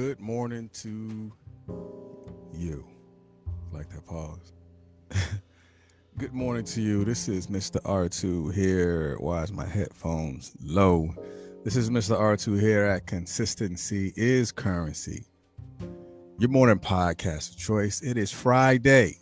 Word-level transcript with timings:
Good 0.00 0.20
morning 0.20 0.70
to 0.74 1.32
you. 2.54 2.86
Like 3.72 3.90
that 3.90 4.06
pause. 4.06 4.52
Good 6.18 6.32
morning 6.32 6.64
to 6.66 6.80
you. 6.80 7.04
This 7.04 7.28
is 7.28 7.48
Mr. 7.48 7.82
R2 7.82 8.54
here. 8.54 9.16
Why 9.18 9.42
is 9.42 9.50
my 9.50 9.66
headphones 9.66 10.52
low? 10.62 11.12
This 11.64 11.74
is 11.74 11.90
Mr. 11.90 12.16
R2 12.16 12.60
here 12.60 12.84
at 12.84 13.06
Consistency 13.06 14.12
is 14.14 14.52
Currency. 14.52 15.26
Your 16.38 16.50
morning 16.50 16.78
podcast 16.78 17.54
of 17.54 17.58
choice. 17.58 18.00
It 18.00 18.16
is 18.16 18.30
Friday. 18.30 19.16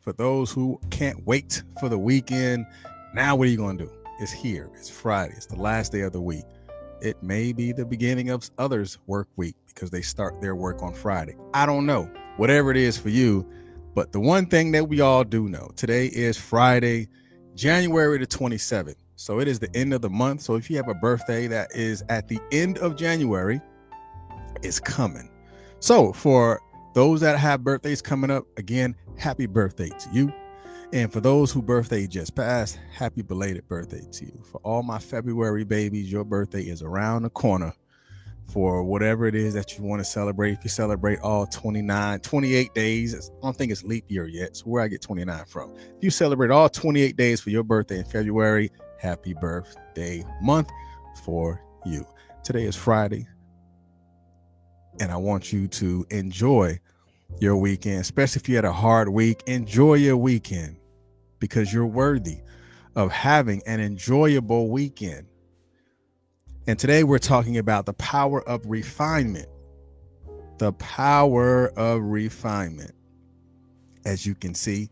For 0.00 0.12
those 0.12 0.52
who 0.52 0.78
can't 0.90 1.26
wait 1.26 1.62
for 1.80 1.88
the 1.88 1.98
weekend, 1.98 2.66
now 3.14 3.34
what 3.34 3.48
are 3.48 3.50
you 3.50 3.56
going 3.56 3.78
to 3.78 3.84
do? 3.86 3.92
It's 4.20 4.30
here. 4.30 4.68
It's 4.74 4.90
Friday. 4.90 5.32
It's 5.38 5.46
the 5.46 5.56
last 5.56 5.90
day 5.90 6.02
of 6.02 6.12
the 6.12 6.20
week. 6.20 6.44
It 7.00 7.22
may 7.22 7.52
be 7.52 7.72
the 7.72 7.84
beginning 7.84 8.30
of 8.30 8.50
others' 8.58 8.98
work 9.06 9.28
week 9.36 9.54
because 9.66 9.90
they 9.90 10.02
start 10.02 10.40
their 10.40 10.56
work 10.56 10.82
on 10.82 10.92
Friday. 10.92 11.36
I 11.54 11.66
don't 11.66 11.86
know. 11.86 12.10
Whatever 12.36 12.70
it 12.70 12.76
is 12.76 12.98
for 12.98 13.08
you. 13.08 13.48
But 13.94 14.12
the 14.12 14.20
one 14.20 14.46
thing 14.46 14.72
that 14.72 14.88
we 14.88 15.00
all 15.00 15.24
do 15.24 15.48
know 15.48 15.70
today 15.76 16.06
is 16.06 16.36
Friday, 16.36 17.08
January 17.54 18.18
the 18.18 18.26
27th. 18.26 18.96
So 19.16 19.40
it 19.40 19.48
is 19.48 19.58
the 19.58 19.74
end 19.74 19.92
of 19.92 20.00
the 20.00 20.10
month. 20.10 20.42
So 20.42 20.54
if 20.54 20.70
you 20.70 20.76
have 20.76 20.88
a 20.88 20.94
birthday 20.94 21.46
that 21.48 21.74
is 21.74 22.04
at 22.08 22.28
the 22.28 22.38
end 22.52 22.78
of 22.78 22.96
January, 22.96 23.60
it's 24.62 24.78
coming. 24.78 25.28
So 25.80 26.12
for 26.12 26.60
those 26.94 27.20
that 27.20 27.38
have 27.38 27.64
birthdays 27.64 28.02
coming 28.02 28.30
up, 28.30 28.44
again, 28.56 28.94
happy 29.16 29.46
birthday 29.46 29.88
to 29.88 30.10
you. 30.12 30.32
And 30.90 31.12
for 31.12 31.20
those 31.20 31.52
who 31.52 31.60
birthday 31.60 32.06
just 32.06 32.34
passed, 32.34 32.78
happy 32.90 33.20
belated 33.20 33.68
birthday 33.68 34.06
to 34.10 34.24
you. 34.24 34.42
For 34.50 34.58
all 34.64 34.82
my 34.82 34.98
February 34.98 35.64
babies, 35.64 36.10
your 36.10 36.24
birthday 36.24 36.62
is 36.62 36.82
around 36.82 37.24
the 37.24 37.30
corner 37.30 37.74
for 38.46 38.82
whatever 38.82 39.26
it 39.26 39.34
is 39.34 39.52
that 39.52 39.76
you 39.76 39.84
want 39.84 40.00
to 40.00 40.04
celebrate. 40.04 40.52
If 40.52 40.60
you 40.64 40.70
celebrate 40.70 41.18
all 41.20 41.46
29, 41.46 42.20
28 42.20 42.74
days, 42.74 43.30
I 43.30 43.42
don't 43.42 43.54
think 43.54 43.70
it's 43.70 43.84
leap 43.84 44.06
year 44.08 44.26
yet. 44.26 44.56
So 44.56 44.64
where 44.64 44.82
I 44.82 44.88
get 44.88 45.02
29 45.02 45.44
from. 45.44 45.74
If 45.76 46.02
you 46.02 46.10
celebrate 46.10 46.50
all 46.50 46.70
28 46.70 47.16
days 47.18 47.42
for 47.42 47.50
your 47.50 47.64
birthday 47.64 47.98
in 47.98 48.04
February, 48.06 48.70
happy 48.98 49.34
birthday 49.34 50.24
month 50.40 50.70
for 51.22 51.62
you. 51.84 52.06
Today 52.42 52.64
is 52.64 52.76
Friday. 52.76 53.26
And 55.00 55.12
I 55.12 55.18
want 55.18 55.52
you 55.52 55.68
to 55.68 56.06
enjoy 56.08 56.80
your 57.40 57.56
weekend, 57.58 58.00
especially 58.00 58.40
if 58.40 58.48
you 58.48 58.56
had 58.56 58.64
a 58.64 58.72
hard 58.72 59.10
week. 59.10 59.42
Enjoy 59.46 59.94
your 59.94 60.16
weekend 60.16 60.77
because 61.38 61.72
you're 61.72 61.86
worthy 61.86 62.40
of 62.94 63.12
having 63.12 63.62
an 63.66 63.80
enjoyable 63.80 64.70
weekend. 64.70 65.26
And 66.66 66.78
today 66.78 67.04
we're 67.04 67.18
talking 67.18 67.58
about 67.58 67.86
the 67.86 67.94
power 67.94 68.46
of 68.46 68.66
refinement. 68.66 69.48
The 70.58 70.72
power 70.72 71.68
of 71.76 72.02
refinement. 72.02 72.92
As 74.04 74.26
you 74.26 74.34
can 74.34 74.54
see 74.54 74.90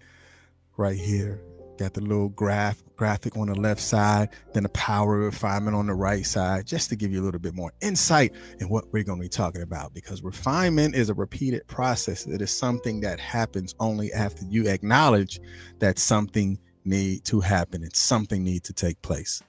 right 0.77 0.97
here, 0.97 1.41
got 1.77 1.94
the 1.94 2.00
little 2.00 2.28
graph 2.30 2.82
graphic 2.96 3.36
on 3.36 3.48
the 3.48 3.55
left 3.55 3.80
side, 3.80 4.30
then 4.55 4.62
the 4.62 4.69
power 4.70 5.19
refinement 5.19 5.77
on 5.77 5.86
the 5.86 5.94
right 5.94 6.24
side, 6.24 6.66
just 6.66 6.88
to 6.88 6.96
give 6.96 7.12
you 7.12 7.22
a 7.22 7.24
little 7.24 7.41
bit 7.41 7.55
more 7.55 7.72
insight 7.83 8.34
in 8.58 8.68
what 8.68 8.84
we're 8.92 9.05
going 9.05 9.18
to 9.18 9.22
be 9.24 9.28
talking 9.28 9.62
about. 9.62 9.94
Because 9.94 10.23
refinement 10.23 10.95
is 10.95 11.11
a 11.11 11.14
repeated 11.14 11.67
process. 11.67 12.27
It 12.27 12.40
is 12.40 12.51
something 12.51 13.01
that 13.02 13.20
happens 13.20 13.74
only 13.78 14.12
after 14.12 14.45
you 14.46 14.67
acknowledge 14.68 15.40
that 15.78 15.98
something 15.98 16.58
need 16.84 17.24
to 17.24 17.40
happen 17.40 17.83
and 17.83 17.95
something 17.95 18.42
need 18.42 18.64
to 18.64 18.72
take 18.72 19.01
place. 19.02 19.42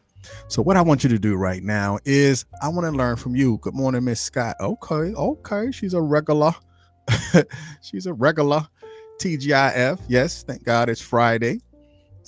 So 0.49 0.61
what 0.61 0.75
I 0.75 0.81
want 0.81 1.03
you 1.03 1.09
to 1.09 1.19
do 1.19 1.35
right 1.35 1.63
now 1.63 1.99
is 2.03 2.45
I 2.61 2.67
want 2.67 2.85
to 2.85 2.91
learn 2.91 3.15
from 3.15 3.35
you. 3.35 3.59
Good 3.59 3.75
morning, 3.75 4.03
Miss 4.03 4.19
Scott. 4.19 4.55
Okay, 4.59 5.13
okay, 5.13 5.71
she's 5.71 5.93
a 5.93 6.01
regular. 6.01 6.53
she's 7.81 8.07
a 8.07 8.13
regular. 8.13 8.67
TGIF. 9.19 9.99
Yes, 10.07 10.43
thank 10.43 10.63
God 10.63 10.89
it's 10.89 11.01
Friday. 11.01 11.59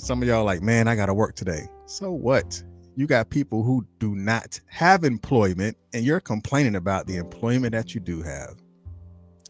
Some 0.02 0.22
of 0.22 0.28
y'all 0.30 0.46
like, 0.46 0.62
man, 0.62 0.88
I 0.88 0.96
got 0.96 1.08
to 1.08 1.14
work 1.14 1.36
today. 1.36 1.68
So 1.86 2.10
what? 2.10 2.64
You 2.96 3.06
got 3.06 3.30
people 3.30 3.64
who 3.64 3.86
do 4.00 4.16
not 4.16 4.58
have 4.68 5.04
employment 5.04 5.76
and 5.94 6.06
you're 6.06 6.22
complaining 6.22 6.76
about 6.76 7.06
the 7.06 7.18
employment 7.18 7.74
that 7.74 7.94
you 7.94 8.00
do 8.00 8.22
have. 8.22 8.56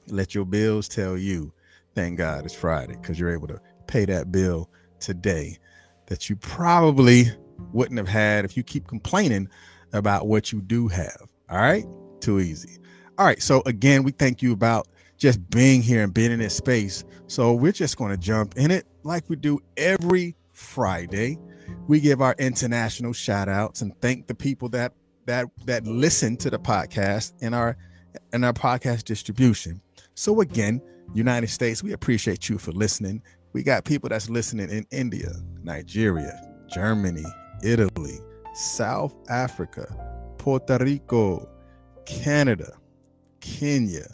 Let 0.07 0.33
your 0.33 0.45
bills 0.45 0.89
tell 0.89 1.15
you, 1.15 1.53
thank 1.93 2.17
God 2.17 2.45
it's 2.45 2.55
Friday 2.55 2.95
because 2.99 3.19
you're 3.19 3.31
able 3.31 3.47
to 3.47 3.61
pay 3.85 4.05
that 4.05 4.31
bill 4.31 4.71
today 4.99 5.59
that 6.07 6.31
you 6.31 6.35
probably 6.37 7.25
wouldn't 7.71 7.99
have 7.99 8.07
had 8.07 8.43
if 8.43 8.57
you 8.57 8.63
keep 8.63 8.87
complaining 8.87 9.47
about 9.93 10.27
what 10.27 10.51
you 10.51 10.61
do 10.61 10.87
have. 10.87 11.27
All 11.51 11.59
right. 11.59 11.85
Too 12.21 12.39
easy. 12.39 12.79
All 13.19 13.25
right. 13.25 13.41
So, 13.41 13.61
again, 13.67 14.01
we 14.01 14.11
thank 14.13 14.41
you 14.41 14.51
about 14.51 14.87
just 15.15 15.47
being 15.51 15.83
here 15.83 16.03
and 16.03 16.13
being 16.13 16.31
in 16.31 16.39
this 16.39 16.55
space. 16.55 17.05
So, 17.27 17.53
we're 17.53 17.71
just 17.71 17.97
going 17.97 18.11
to 18.11 18.17
jump 18.17 18.57
in 18.57 18.71
it 18.71 18.87
like 19.03 19.29
we 19.29 19.35
do 19.35 19.59
every 19.77 20.35
Friday. 20.59 21.39
We 21.87 21.99
give 21.99 22.21
our 22.21 22.35
international 22.37 23.13
shout 23.13 23.47
outs 23.47 23.81
and 23.81 23.99
thank 24.01 24.27
the 24.27 24.35
people 24.35 24.69
that 24.69 24.93
that 25.25 25.47
that 25.65 25.85
listen 25.85 26.35
to 26.37 26.49
the 26.49 26.59
podcast 26.59 27.33
in 27.41 27.53
our 27.53 27.77
in 28.33 28.43
our 28.43 28.53
podcast 28.53 29.05
distribution. 29.05 29.81
So 30.15 30.41
again, 30.41 30.81
United 31.13 31.49
States, 31.49 31.81
we 31.81 31.93
appreciate 31.93 32.49
you 32.49 32.57
for 32.57 32.71
listening. 32.71 33.21
We 33.53 33.63
got 33.63 33.85
people 33.85 34.09
that's 34.09 34.29
listening 34.29 34.69
in 34.69 34.85
India, 34.91 35.31
Nigeria, 35.63 36.37
Germany, 36.67 37.25
Italy, 37.63 38.19
South 38.53 39.15
Africa, 39.29 39.87
Puerto 40.37 40.77
Rico, 40.79 41.47
Canada, 42.05 42.73
Kenya, 43.39 44.07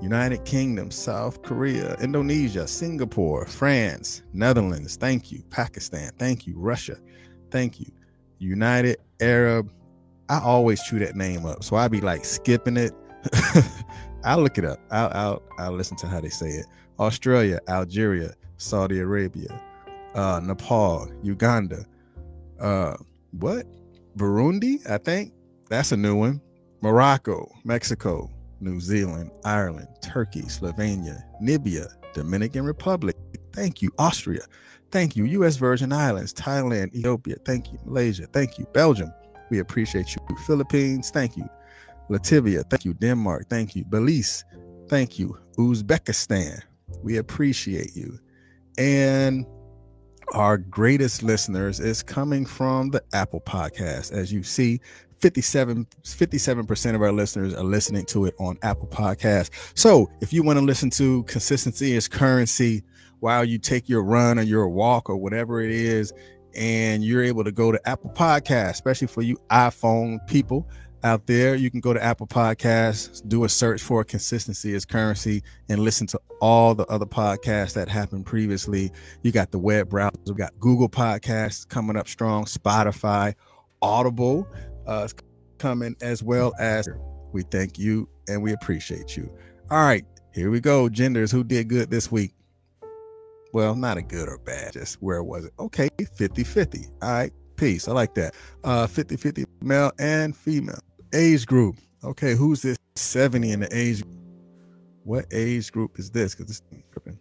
United 0.00 0.44
Kingdom, 0.44 0.90
South 0.90 1.42
Korea, 1.42 1.96
Indonesia, 1.96 2.66
Singapore, 2.66 3.46
France, 3.46 4.22
Netherlands, 4.32 4.96
thank 4.96 5.32
you. 5.32 5.42
Pakistan, 5.50 6.12
thank 6.18 6.46
you. 6.46 6.54
Russia, 6.56 6.96
thank 7.50 7.80
you. 7.80 7.90
United 8.38 8.98
Arab, 9.20 9.72
I 10.28 10.40
always 10.40 10.82
chew 10.84 11.00
that 11.00 11.16
name 11.16 11.44
up. 11.46 11.64
So 11.64 11.76
I 11.76 11.88
be 11.88 12.00
like 12.00 12.24
skipping 12.24 12.76
it. 12.76 12.92
I'll 14.24 14.42
look 14.42 14.58
it 14.58 14.64
up. 14.64 14.78
I'll, 14.90 15.10
I'll, 15.12 15.42
I'll 15.58 15.72
listen 15.72 15.96
to 15.98 16.06
how 16.06 16.20
they 16.20 16.28
say 16.28 16.48
it. 16.48 16.66
Australia, 17.00 17.58
Algeria, 17.68 18.34
Saudi 18.56 19.00
Arabia, 19.00 19.60
uh, 20.14 20.40
Nepal, 20.42 21.10
Uganda, 21.22 21.84
uh, 22.60 22.96
what? 23.32 23.66
Burundi, 24.16 24.88
I 24.88 24.98
think. 24.98 25.32
That's 25.68 25.92
a 25.92 25.96
new 25.96 26.16
one. 26.16 26.40
Morocco, 26.80 27.50
Mexico, 27.64 28.30
New 28.60 28.80
Zealand, 28.80 29.30
Ireland, 29.44 29.88
Turkey, 30.02 30.42
Slovenia, 30.42 31.22
Namibia, 31.40 31.88
Dominican 32.14 32.64
Republic. 32.64 33.16
Thank 33.52 33.82
you. 33.82 33.90
Austria. 33.98 34.42
Thank 34.90 35.16
you. 35.16 35.24
U.S. 35.24 35.56
Virgin 35.56 35.92
Islands, 35.92 36.32
Thailand, 36.32 36.94
Ethiopia. 36.94 37.36
Thank 37.44 37.72
you. 37.72 37.78
Malaysia. 37.84 38.26
Thank 38.32 38.58
you. 38.58 38.66
Belgium. 38.72 39.12
We 39.50 39.58
appreciate 39.58 40.14
you. 40.14 40.36
Philippines. 40.46 41.10
Thank 41.10 41.36
you. 41.36 41.48
Latvia. 42.10 42.68
Thank 42.70 42.84
you. 42.84 42.94
Denmark. 42.94 43.48
Thank 43.48 43.76
you. 43.76 43.84
Belize. 43.84 44.44
Thank 44.88 45.18
you. 45.18 45.36
Uzbekistan. 45.58 46.62
We 47.02 47.18
appreciate 47.18 47.94
you. 47.94 48.18
And 48.78 49.46
our 50.34 50.58
greatest 50.58 51.22
listeners 51.22 51.80
is 51.80 52.02
coming 52.02 52.44
from 52.44 52.90
the 52.90 53.02
Apple 53.12 53.40
podcast. 53.40 54.12
As 54.12 54.32
you 54.32 54.42
see, 54.42 54.80
57 55.18 55.86
57% 56.04 56.94
of 56.94 57.02
our 57.02 57.12
listeners 57.12 57.54
are 57.54 57.64
listening 57.64 58.04
to 58.06 58.26
it 58.26 58.34
on 58.38 58.56
Apple 58.62 58.86
Podcast. 58.86 59.50
So 59.74 60.10
if 60.20 60.32
you 60.32 60.42
want 60.42 60.58
to 60.58 60.64
listen 60.64 60.90
to 60.90 61.24
consistency 61.24 61.96
is 61.96 62.06
currency 62.06 62.84
while 63.20 63.44
you 63.44 63.58
take 63.58 63.88
your 63.88 64.04
run 64.04 64.38
or 64.38 64.42
your 64.42 64.68
walk 64.68 65.10
or 65.10 65.16
whatever 65.16 65.60
it 65.60 65.72
is, 65.72 66.12
and 66.54 67.04
you're 67.04 67.22
able 67.22 67.44
to 67.44 67.52
go 67.52 67.72
to 67.72 67.88
Apple 67.88 68.10
Podcast, 68.10 68.70
especially 68.70 69.08
for 69.08 69.22
you 69.22 69.36
iPhone 69.50 70.24
people 70.26 70.68
out 71.04 71.26
there, 71.26 71.54
you 71.54 71.70
can 71.70 71.80
go 71.80 71.92
to 71.92 72.02
Apple 72.02 72.26
Podcasts, 72.26 73.26
do 73.28 73.44
a 73.44 73.48
search 73.48 73.82
for 73.82 74.02
consistency 74.04 74.74
as 74.74 74.84
currency, 74.84 75.42
and 75.68 75.80
listen 75.80 76.06
to 76.08 76.20
all 76.40 76.74
the 76.74 76.86
other 76.86 77.06
podcasts 77.06 77.74
that 77.74 77.88
happened 77.88 78.26
previously. 78.26 78.90
You 79.22 79.32
got 79.32 79.50
the 79.50 79.58
web 79.58 79.88
browser, 79.88 80.16
we 80.26 80.34
got 80.34 80.58
Google 80.58 80.88
Podcasts 80.88 81.68
coming 81.68 81.96
up 81.96 82.08
strong, 82.08 82.44
Spotify, 82.44 83.34
Audible 83.80 84.48
uh, 84.86 85.06
coming 85.58 85.94
as 86.00 86.22
well 86.22 86.52
as 86.58 86.88
we 87.32 87.42
thank 87.42 87.78
you 87.78 88.08
and 88.28 88.42
we 88.42 88.52
appreciate 88.52 89.16
you. 89.16 89.30
All 89.70 89.84
right, 89.84 90.04
here 90.32 90.50
we 90.50 90.60
go. 90.60 90.88
Genders 90.88 91.30
who 91.30 91.44
did 91.44 91.68
good 91.68 91.90
this 91.90 92.10
week. 92.10 92.32
Well, 93.52 93.74
not 93.74 93.96
a 93.96 94.02
good 94.02 94.28
or 94.28 94.38
bad, 94.38 94.72
just 94.74 94.96
where 95.02 95.22
was 95.22 95.44
it? 95.44 95.52
Okay, 95.58 95.88
50 96.16 96.44
50. 96.44 96.86
All 97.02 97.10
right, 97.10 97.32
peace. 97.56 97.88
I 97.88 97.92
like 97.92 98.14
that. 98.14 98.34
Uh 98.64 98.86
50 98.86 99.16
50 99.16 99.44
male 99.62 99.92
and 99.98 100.36
female. 100.36 100.80
Age 101.12 101.46
group. 101.46 101.76
Okay, 102.04 102.34
who's 102.34 102.62
this 102.62 102.76
70 102.96 103.50
in 103.50 103.60
the 103.60 103.76
age? 103.76 104.02
What 105.04 105.26
age 105.32 105.72
group 105.72 105.98
is 105.98 106.10
this? 106.10 106.34
Because 106.34 106.46
this 106.48 106.62
tripping. 106.92 107.18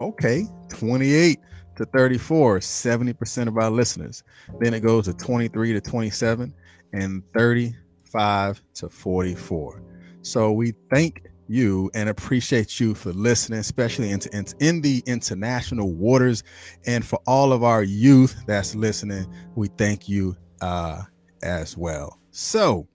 okay, 0.00 0.46
28 0.70 1.38
to 1.76 1.84
34, 1.86 2.58
70% 2.58 3.48
of 3.48 3.56
our 3.56 3.70
listeners. 3.70 4.22
Then 4.58 4.74
it 4.74 4.80
goes 4.80 5.06
to 5.06 5.14
23 5.14 5.72
to 5.74 5.80
27 5.80 6.54
and 6.92 7.22
35 7.34 8.62
to 8.74 8.88
44. 8.88 9.82
So 10.22 10.52
we 10.52 10.74
thank 10.90 11.24
you 11.48 11.90
and 11.94 12.08
appreciate 12.08 12.78
you 12.78 12.94
for 12.94 13.12
listening, 13.12 13.58
especially 13.58 14.10
into, 14.10 14.34
in, 14.36 14.46
in 14.60 14.80
the 14.80 15.02
international 15.06 15.92
waters. 15.92 16.44
And 16.86 17.04
for 17.04 17.18
all 17.26 17.52
of 17.52 17.64
our 17.64 17.82
youth 17.82 18.36
that's 18.46 18.74
listening, 18.74 19.26
we 19.56 19.68
thank 19.68 20.08
you 20.08 20.36
uh, 20.60 21.02
as 21.42 21.76
well. 21.76 22.19
So 22.30 22.86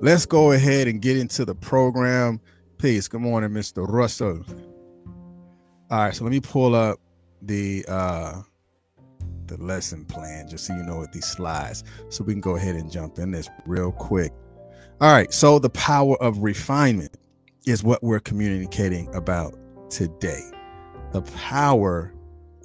let's 0.00 0.26
go 0.26 0.52
ahead 0.52 0.86
and 0.88 1.02
get 1.02 1.16
into 1.16 1.44
the 1.44 1.54
program. 1.54 2.40
Peace. 2.78 3.08
Good 3.08 3.20
morning, 3.20 3.50
Mr. 3.50 3.86
Russell. 3.88 4.44
All 5.90 5.98
right, 5.98 6.14
so 6.14 6.24
let 6.24 6.30
me 6.30 6.40
pull 6.40 6.74
up 6.74 6.98
the 7.42 7.84
uh 7.88 8.42
the 9.46 9.56
lesson 9.56 10.04
plan 10.04 10.46
just 10.48 10.66
so 10.66 10.74
you 10.74 10.82
know 10.82 10.96
what 10.96 11.12
these 11.12 11.24
slides 11.24 11.82
so 12.10 12.22
we 12.22 12.34
can 12.34 12.40
go 12.40 12.56
ahead 12.56 12.74
and 12.74 12.90
jump 12.90 13.18
in 13.18 13.30
this 13.30 13.48
real 13.66 13.92
quick. 13.92 14.32
All 15.00 15.12
right, 15.12 15.32
so 15.32 15.58
the 15.58 15.70
power 15.70 16.20
of 16.22 16.38
refinement 16.38 17.16
is 17.66 17.82
what 17.82 18.02
we're 18.02 18.20
communicating 18.20 19.12
about 19.14 19.56
today. 19.90 20.42
The 21.12 21.22
power 21.22 22.12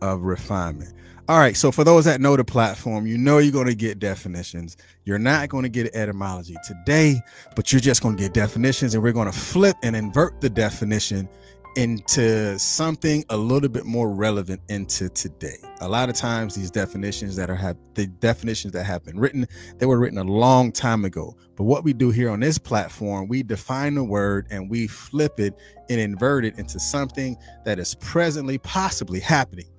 of 0.01 0.23
refinement. 0.23 0.93
All 1.29 1.39
right, 1.39 1.55
so 1.55 1.71
for 1.71 1.85
those 1.85 2.03
that 2.03 2.19
know 2.19 2.35
the 2.35 2.43
platform, 2.43 3.07
you 3.07 3.17
know 3.17 3.37
you're 3.37 3.53
going 3.53 3.67
to 3.67 3.75
get 3.75 3.97
definitions. 3.97 4.75
You're 5.05 5.17
not 5.17 5.47
going 5.47 5.63
to 5.63 5.69
get 5.69 5.95
etymology 5.95 6.57
today, 6.67 7.21
but 7.55 7.71
you're 7.71 7.79
just 7.79 8.03
going 8.03 8.17
to 8.17 8.23
get 8.23 8.33
definitions, 8.33 8.93
and 8.93 9.01
we're 9.01 9.13
going 9.13 9.31
to 9.31 9.37
flip 9.37 9.77
and 9.83 9.95
invert 9.95 10.41
the 10.41 10.49
definition 10.49 11.29
into 11.77 12.59
something 12.59 13.23
a 13.29 13.37
little 13.37 13.69
bit 13.69 13.85
more 13.85 14.13
relevant 14.13 14.59
into 14.67 15.07
today. 15.07 15.55
A 15.79 15.87
lot 15.87 16.09
of 16.09 16.15
times 16.15 16.55
these 16.55 16.69
definitions 16.69 17.37
that 17.37 17.49
are 17.49 17.55
have 17.55 17.77
the 17.93 18.07
definitions 18.07 18.73
that 18.73 18.83
have 18.83 19.05
been 19.05 19.17
written, 19.17 19.47
they 19.77 19.85
were 19.85 19.99
written 19.99 20.17
a 20.17 20.25
long 20.25 20.73
time 20.73 21.05
ago. 21.05 21.37
But 21.55 21.63
what 21.63 21.85
we 21.85 21.93
do 21.93 22.11
here 22.11 22.31
on 22.31 22.41
this 22.41 22.57
platform, 22.57 23.29
we 23.29 23.43
define 23.43 23.95
the 23.95 24.03
word 24.03 24.47
and 24.51 24.69
we 24.69 24.87
flip 24.87 25.39
it 25.39 25.53
and 25.89 26.01
invert 26.01 26.43
it 26.43 26.59
into 26.59 26.81
something 26.81 27.37
that 27.63 27.79
is 27.79 27.95
presently 27.95 28.57
possibly 28.57 29.21
happening 29.21 29.69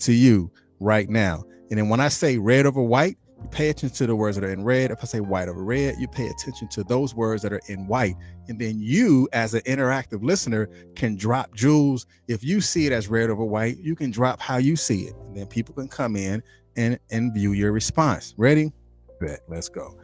to 0.00 0.12
you 0.12 0.50
right 0.80 1.08
now. 1.08 1.44
And 1.70 1.78
then 1.78 1.88
when 1.88 2.00
I 2.00 2.08
say 2.08 2.38
red 2.38 2.66
over 2.66 2.82
white, 2.82 3.18
you 3.42 3.48
pay 3.50 3.68
attention 3.68 3.96
to 3.98 4.06
the 4.06 4.16
words 4.16 4.36
that 4.36 4.44
are 4.44 4.52
in 4.52 4.64
red. 4.64 4.90
If 4.90 4.98
I 5.02 5.04
say 5.04 5.20
white 5.20 5.48
over 5.48 5.62
red, 5.62 5.94
you 5.98 6.08
pay 6.08 6.26
attention 6.26 6.68
to 6.68 6.82
those 6.82 7.14
words 7.14 7.42
that 7.42 7.52
are 7.52 7.60
in 7.68 7.86
white. 7.86 8.16
And 8.48 8.58
then 8.58 8.80
you, 8.80 9.28
as 9.32 9.54
an 9.54 9.60
interactive 9.60 10.24
listener, 10.24 10.68
can 10.96 11.16
drop 11.16 11.54
jewels. 11.54 12.06
If 12.26 12.42
you 12.42 12.60
see 12.60 12.86
it 12.86 12.92
as 12.92 13.08
red 13.08 13.30
over 13.30 13.44
white, 13.44 13.78
you 13.78 13.94
can 13.94 14.10
drop 14.10 14.40
how 14.40 14.56
you 14.56 14.74
see 14.74 15.02
it. 15.02 15.14
And 15.26 15.36
then 15.36 15.46
people 15.46 15.74
can 15.74 15.88
come 15.88 16.16
in 16.16 16.42
and, 16.76 16.98
and 17.10 17.32
view 17.32 17.52
your 17.52 17.72
response. 17.72 18.34
Ready? 18.36 18.72
Bet. 19.20 19.40
Let's 19.48 19.68
go. 19.68 19.96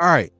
All 0.00 0.08
right. 0.08 0.32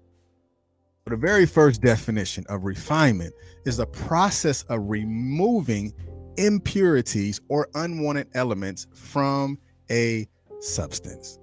The 1.06 1.16
very 1.16 1.46
first 1.46 1.82
definition 1.82 2.44
of 2.48 2.64
refinement 2.64 3.34
is 3.64 3.78
the 3.78 3.86
process 3.86 4.62
of 4.64 4.88
removing 4.88 5.92
impurities 6.36 7.40
or 7.48 7.68
unwanted 7.74 8.28
elements 8.34 8.86
from 8.94 9.58
a 9.90 10.26
substance. 10.60 11.38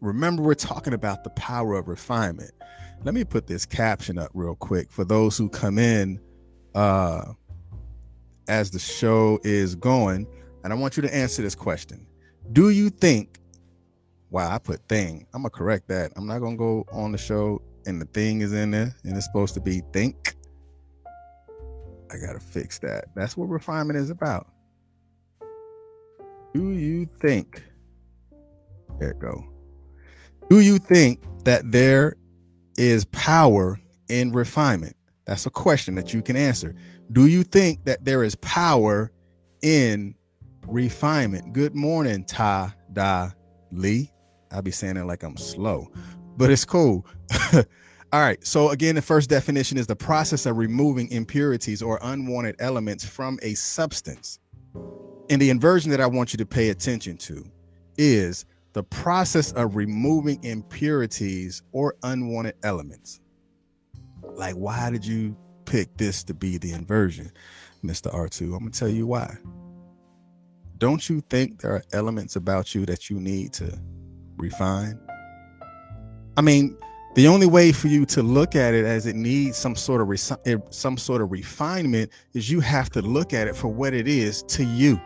Remember, 0.00 0.42
we're 0.42 0.54
talking 0.54 0.92
about 0.92 1.24
the 1.24 1.30
power 1.30 1.74
of 1.74 1.88
refinement. 1.88 2.52
Let 3.04 3.14
me 3.14 3.24
put 3.24 3.46
this 3.46 3.66
caption 3.66 4.18
up 4.18 4.30
real 4.34 4.54
quick 4.54 4.90
for 4.90 5.04
those 5.04 5.36
who 5.36 5.48
come 5.48 5.78
in 5.78 6.20
uh, 6.74 7.32
as 8.48 8.70
the 8.70 8.78
show 8.78 9.40
is 9.44 9.74
going. 9.74 10.26
And 10.64 10.72
I 10.72 10.76
want 10.76 10.96
you 10.96 11.02
to 11.02 11.14
answer 11.14 11.42
this 11.42 11.54
question 11.54 12.06
Do 12.52 12.70
you 12.70 12.90
think, 12.90 13.38
wow, 14.30 14.50
I 14.50 14.58
put 14.58 14.86
thing, 14.88 15.26
I'm 15.32 15.42
going 15.42 15.50
to 15.50 15.56
correct 15.56 15.88
that. 15.88 16.12
I'm 16.16 16.26
not 16.26 16.40
going 16.40 16.54
to 16.54 16.58
go 16.58 16.84
on 16.92 17.12
the 17.12 17.18
show 17.18 17.62
and 17.86 18.00
the 18.00 18.06
thing 18.06 18.42
is 18.42 18.52
in 18.52 18.70
there 18.70 18.94
and 19.04 19.16
it's 19.16 19.26
supposed 19.26 19.54
to 19.54 19.60
be 19.60 19.82
think. 19.92 20.34
I 22.10 22.16
got 22.18 22.32
to 22.32 22.40
fix 22.40 22.78
that. 22.80 23.06
That's 23.14 23.36
what 23.36 23.48
refinement 23.48 23.98
is 23.98 24.10
about. 24.10 24.48
Do 26.54 26.70
you 26.70 27.06
think? 27.20 27.62
There 28.98 29.10
it 29.10 29.18
go. 29.18 29.44
Do 30.48 30.60
you 30.60 30.78
think 30.78 31.22
that 31.44 31.70
there 31.70 32.16
is 32.76 33.04
power 33.06 33.78
in 34.08 34.32
refinement? 34.32 34.96
That's 35.26 35.44
a 35.44 35.50
question 35.50 35.94
that 35.96 36.14
you 36.14 36.22
can 36.22 36.36
answer. 36.36 36.74
Do 37.12 37.26
you 37.26 37.42
think 37.42 37.84
that 37.84 38.04
there 38.04 38.24
is 38.24 38.34
power 38.36 39.12
in 39.62 40.14
refinement? 40.66 41.52
Good 41.52 41.74
morning, 41.74 42.24
Ta 42.24 42.74
Da 42.92 43.30
Lee. 43.70 44.10
I'll 44.50 44.62
be 44.62 44.70
saying 44.70 44.96
it 44.96 45.04
like 45.04 45.22
I'm 45.22 45.36
slow, 45.36 45.88
but 46.38 46.50
it's 46.50 46.64
cool. 46.64 47.04
All 47.54 48.20
right. 48.20 48.42
So, 48.46 48.70
again, 48.70 48.94
the 48.94 49.02
first 49.02 49.28
definition 49.28 49.76
is 49.76 49.86
the 49.86 49.96
process 49.96 50.46
of 50.46 50.56
removing 50.56 51.10
impurities 51.10 51.82
or 51.82 51.98
unwanted 52.00 52.56
elements 52.58 53.04
from 53.04 53.38
a 53.42 53.52
substance. 53.52 54.38
And 55.30 55.42
the 55.42 55.50
inversion 55.50 55.90
that 55.90 56.00
I 56.00 56.06
want 56.06 56.32
you 56.32 56.38
to 56.38 56.46
pay 56.46 56.70
attention 56.70 57.18
to 57.18 57.44
is 57.98 58.46
the 58.72 58.82
process 58.82 59.52
of 59.52 59.76
removing 59.76 60.42
impurities 60.42 61.62
or 61.72 61.96
unwanted 62.02 62.54
elements. 62.62 63.20
Like, 64.22 64.54
why 64.54 64.90
did 64.90 65.04
you 65.04 65.36
pick 65.66 65.94
this 65.96 66.24
to 66.24 66.34
be 66.34 66.56
the 66.56 66.72
inversion, 66.72 67.30
Mr. 67.84 68.12
R2? 68.14 68.42
I'm 68.42 68.50
going 68.50 68.70
to 68.70 68.78
tell 68.78 68.88
you 68.88 69.06
why. 69.06 69.36
Don't 70.78 71.08
you 71.10 71.20
think 71.28 71.60
there 71.60 71.72
are 71.72 71.82
elements 71.92 72.36
about 72.36 72.74
you 72.74 72.86
that 72.86 73.10
you 73.10 73.20
need 73.20 73.52
to 73.54 73.78
refine? 74.36 74.98
I 76.36 76.40
mean, 76.40 76.78
the 77.16 77.26
only 77.26 77.46
way 77.46 77.72
for 77.72 77.88
you 77.88 78.06
to 78.06 78.22
look 78.22 78.54
at 78.54 78.74
it 78.74 78.84
as 78.84 79.06
it 79.06 79.16
needs 79.16 79.56
some 79.56 79.74
sort 79.74 80.00
of 80.00 80.38
eh, 80.46 80.56
some 80.70 80.96
sort 80.96 81.20
of 81.20 81.32
refinement 81.32 82.12
is 82.32 82.48
you 82.48 82.60
have 82.60 82.90
to 82.90 83.02
look 83.02 83.34
at 83.34 83.48
it 83.48 83.56
for 83.56 83.68
what 83.68 83.92
it 83.92 84.06
is 84.06 84.44
to 84.44 84.62
you 84.62 85.00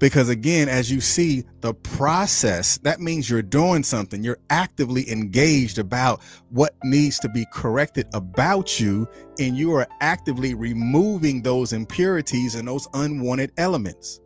because 0.00 0.28
again 0.30 0.68
as 0.68 0.90
you 0.90 1.00
see 1.00 1.44
the 1.60 1.74
process 1.74 2.78
that 2.78 3.00
means 3.00 3.30
you're 3.30 3.42
doing 3.42 3.84
something. 3.84 4.24
You're 4.24 4.40
actively 4.48 5.08
engaged 5.10 5.78
about 5.78 6.20
what 6.48 6.74
needs 6.82 7.20
to 7.20 7.28
be 7.28 7.46
corrected 7.52 8.08
about 8.14 8.80
you 8.80 9.06
and 9.38 9.56
you 9.56 9.72
are 9.74 9.86
actively 10.00 10.54
removing 10.54 11.42
those 11.42 11.72
impurities 11.72 12.56
and 12.56 12.66
those 12.66 12.88
unwanted 12.94 13.52
elements. 13.58 14.20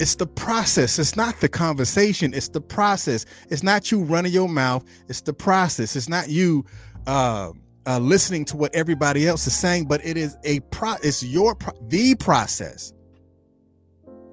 It's 0.00 0.14
the 0.14 0.26
process. 0.26 0.98
It's 0.98 1.16
not 1.16 1.40
the 1.40 1.48
conversation. 1.48 2.32
It's 2.32 2.48
the 2.48 2.60
process. 2.60 3.26
It's 3.48 3.64
not 3.64 3.90
you 3.90 4.04
running 4.04 4.32
your 4.32 4.48
mouth. 4.48 4.84
It's 5.08 5.20
the 5.20 5.32
process. 5.32 5.96
It's 5.96 6.08
not 6.08 6.28
you 6.28 6.64
uh, 7.06 7.50
uh, 7.88 7.98
listening 7.98 8.44
to 8.44 8.56
what 8.56 8.74
everybody 8.74 9.26
else 9.26 9.46
is 9.46 9.56
saying, 9.56 9.86
but 9.86 10.04
it 10.04 10.18
is 10.18 10.36
a 10.44 10.60
pro. 10.70 10.94
It's 11.02 11.24
your 11.24 11.54
pro- 11.54 11.72
the 11.88 12.14
process 12.16 12.92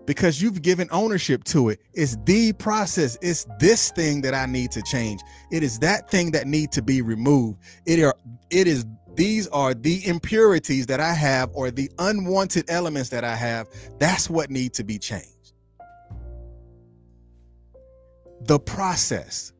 because 0.06 0.42
you've 0.42 0.62
given 0.62 0.90
ownership 0.92 1.46
to 1.46 1.70
it. 1.70 1.80
It's 1.94 2.18
the 2.26 2.52
process. 2.54 3.18
It's 3.22 3.48
this 3.60 3.92
thing 3.92 4.22
that 4.22 4.34
I 4.34 4.46
need 4.46 4.72
to 4.72 4.82
change. 4.82 5.22
It 5.52 5.64
is 5.64 5.80
that 5.80 6.12
thing 6.12 6.32
that 6.32 6.48
need 6.48 6.74
to 6.74 6.82
be 6.82 7.02
removed. 7.02 7.60
It 7.86 8.04
are. 8.04 8.16
It 8.50 8.68
is. 8.68 8.86
These 9.16 9.48
are 9.48 9.74
the 9.74 10.06
impurities 10.06 10.88
that 10.88 11.00
I 11.00 11.14
have, 11.14 11.50
or 11.54 11.72
the 11.72 11.90
unwanted 12.00 12.70
elements 12.70 13.08
that 13.10 13.24
I 13.24 13.36
have. 13.36 13.70
That's 14.00 14.30
what 14.30 14.50
need 14.50 14.74
to 14.74 14.84
be 14.84 15.00
changed. 15.00 15.54
The 18.42 18.60
process. 18.60 19.54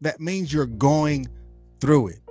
That 0.00 0.20
means 0.20 0.52
you're 0.52 0.66
going 0.66 1.26
through 1.80 2.08
it. 2.08 2.21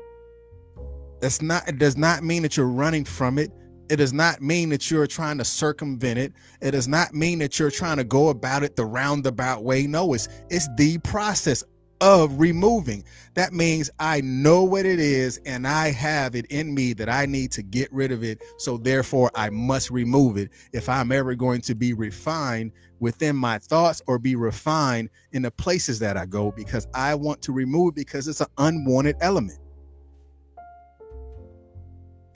That's 1.22 1.42
not 1.42 1.68
it 1.68 1.78
does 1.78 1.98
not 1.98 2.24
mean 2.24 2.42
that 2.42 2.58
you're 2.58 2.68
running 2.68 3.06
from 3.06 3.38
it. 3.38 3.52
It 3.90 3.98
does 3.98 4.14
not 4.14 4.42
mean 4.42 4.70
that 4.70 4.90
you're 4.90 5.08
trying 5.08 5.38
to 5.38 5.46
circumvent 5.46 6.18
it. 6.18 6.34
It 6.62 6.72
does 6.72 6.88
not 6.88 7.14
mean 7.14 7.40
that 7.40 7.60
you're 7.60 7.72
trying 7.72 7.98
to 7.98 8.04
go 8.04 8.30
about 8.30 8.64
it 8.64 8.76
the 8.76 8.86
roundabout 8.86 9.64
way. 9.64 9.86
No, 9.86 10.14
it's 10.14 10.28
it's 10.50 10.68
the 10.78 10.98
process 11.00 11.64
of 12.02 12.40
removing. 12.40 13.04
That 13.36 13.54
means 13.54 13.90
I 14.00 14.22
know 14.22 14.64
what 14.64 14.88
it 14.88 15.00
is 15.00 15.40
and 15.46 15.68
I 15.68 15.92
have 15.92 16.36
it 16.36 16.48
in 16.48 16.74
me 16.74 16.94
that 16.94 17.10
I 17.10 17.28
need 17.28 17.52
to 17.52 17.62
get 17.62 17.94
rid 17.94 18.12
of 18.12 18.24
it. 18.24 18.42
So 18.58 18.78
therefore, 18.78 19.30
I 19.36 19.52
must 19.52 19.92
remove 19.92 20.38
it 20.38 20.50
if 20.74 20.90
I'm 20.90 21.12
ever 21.12 21.36
going 21.36 21.62
to 21.62 21.76
be 21.76 21.94
refined 21.94 22.72
within 23.00 23.36
my 23.36 23.60
thoughts 23.60 24.02
or 24.08 24.18
be 24.18 24.36
refined 24.36 25.10
in 25.32 25.44
the 25.44 25.52
places 25.52 26.00
that 26.00 26.18
I 26.18 26.26
go 26.26 26.52
because 26.52 26.88
I 26.94 27.14
want 27.14 27.42
to 27.44 27.52
remove 27.52 27.94
because 27.94 28.28
it's 28.28 28.42
an 28.42 28.48
unwanted 28.58 29.18
element. 29.22 29.60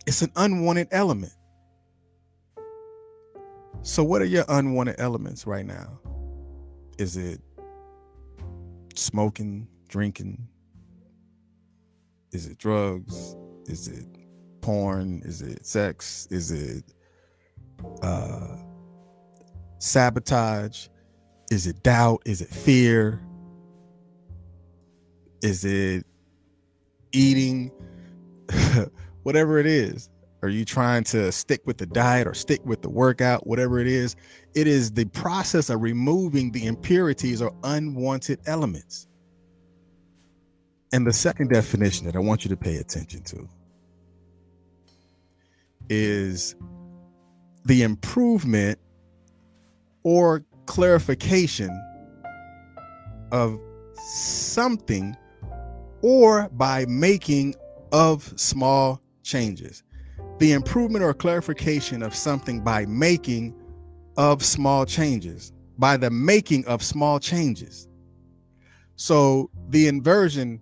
It's 0.06 0.22
an 0.22 0.32
unwanted 0.36 0.88
element. 0.92 1.34
So, 3.82 4.04
what 4.04 4.22
are 4.22 4.26
your 4.26 4.46
unwanted 4.48 4.96
elements 5.00 5.46
right 5.46 5.66
now? 5.66 6.00
Is 6.98 7.18
it 7.18 7.42
smoking, 8.96 9.68
drinking? 9.88 10.48
Is 12.32 12.48
it 12.48 12.58
drugs? 12.58 13.36
Is 13.66 13.88
it 13.88 14.06
porn? 14.62 15.22
Is 15.26 15.42
it 15.42 15.66
sex? 15.66 16.28
Is 16.32 16.52
it 16.52 16.84
uh, 18.02 18.58
sabotage? 19.80 20.88
Is 21.52 21.68
it 21.68 21.84
doubt? 21.84 22.22
Is 22.26 22.42
it 22.42 22.50
fear? 22.50 23.22
Is 25.42 25.64
it 25.64 26.06
eating, 27.12 27.72
whatever 29.26 29.58
it 29.58 29.66
is. 29.66 30.08
Are 30.44 30.50
you 30.50 30.64
trying 30.66 31.04
to 31.06 31.32
stick 31.32 31.62
with 31.66 31.80
the 31.80 31.88
diet 31.88 32.28
or 32.28 32.36
stick 32.36 32.64
with 32.64 32.84
the 32.84 32.90
workout, 32.90 33.48
whatever 33.48 33.80
it 33.80 33.88
is? 33.88 34.16
It 34.54 34.68
is 34.68 34.92
the 34.92 35.06
process 35.06 35.72
of 35.72 35.82
removing 35.82 36.52
the 36.52 36.68
impurities 36.68 37.42
or 37.42 37.52
unwanted 37.64 38.40
elements. 38.46 39.08
And 40.94 41.08
the 41.08 41.12
second 41.12 41.50
definition 41.50 42.06
that 42.06 42.16
I 42.16 42.20
want 42.20 42.46
you 42.46 42.50
to 42.50 42.56
pay 42.56 42.76
attention 42.76 43.24
to 43.24 43.50
is 45.90 46.56
the 47.66 47.82
improvement 47.82 48.78
or 50.04 50.46
clarification 50.68 51.72
of 53.32 53.60
something 53.96 55.18
or 56.04 56.48
by 56.50 56.86
making 56.86 57.56
of 57.92 58.32
small 58.36 59.02
changes. 59.26 59.84
The 60.40 60.54
improvement 60.54 61.04
or 61.04 61.14
clarification 61.14 62.02
of 62.04 62.16
something 62.16 62.64
by 62.64 62.86
making 62.86 63.54
of 64.18 64.44
small 64.44 64.86
changes, 64.86 65.52
by 65.78 65.98
the 65.98 66.10
making 66.10 66.66
of 66.68 66.82
small 66.82 67.20
changes. 67.20 67.88
So 68.96 69.50
the 69.70 69.88
inversion, 69.88 70.62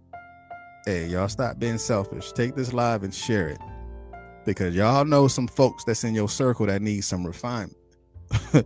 hey, 0.85 1.07
y'all 1.07 1.27
stop 1.27 1.59
being 1.59 1.77
selfish. 1.77 2.31
Take 2.31 2.55
this 2.55 2.73
live 2.73 3.03
and 3.03 3.13
share 3.13 3.49
it 3.49 3.59
because 4.45 4.75
y'all 4.75 5.05
know 5.05 5.27
some 5.27 5.47
folks 5.47 5.83
that's 5.83 6.03
in 6.03 6.15
your 6.15 6.29
circle 6.29 6.65
that 6.65 6.81
need 6.81 7.01
some 7.01 7.25
refinement. 7.25 7.77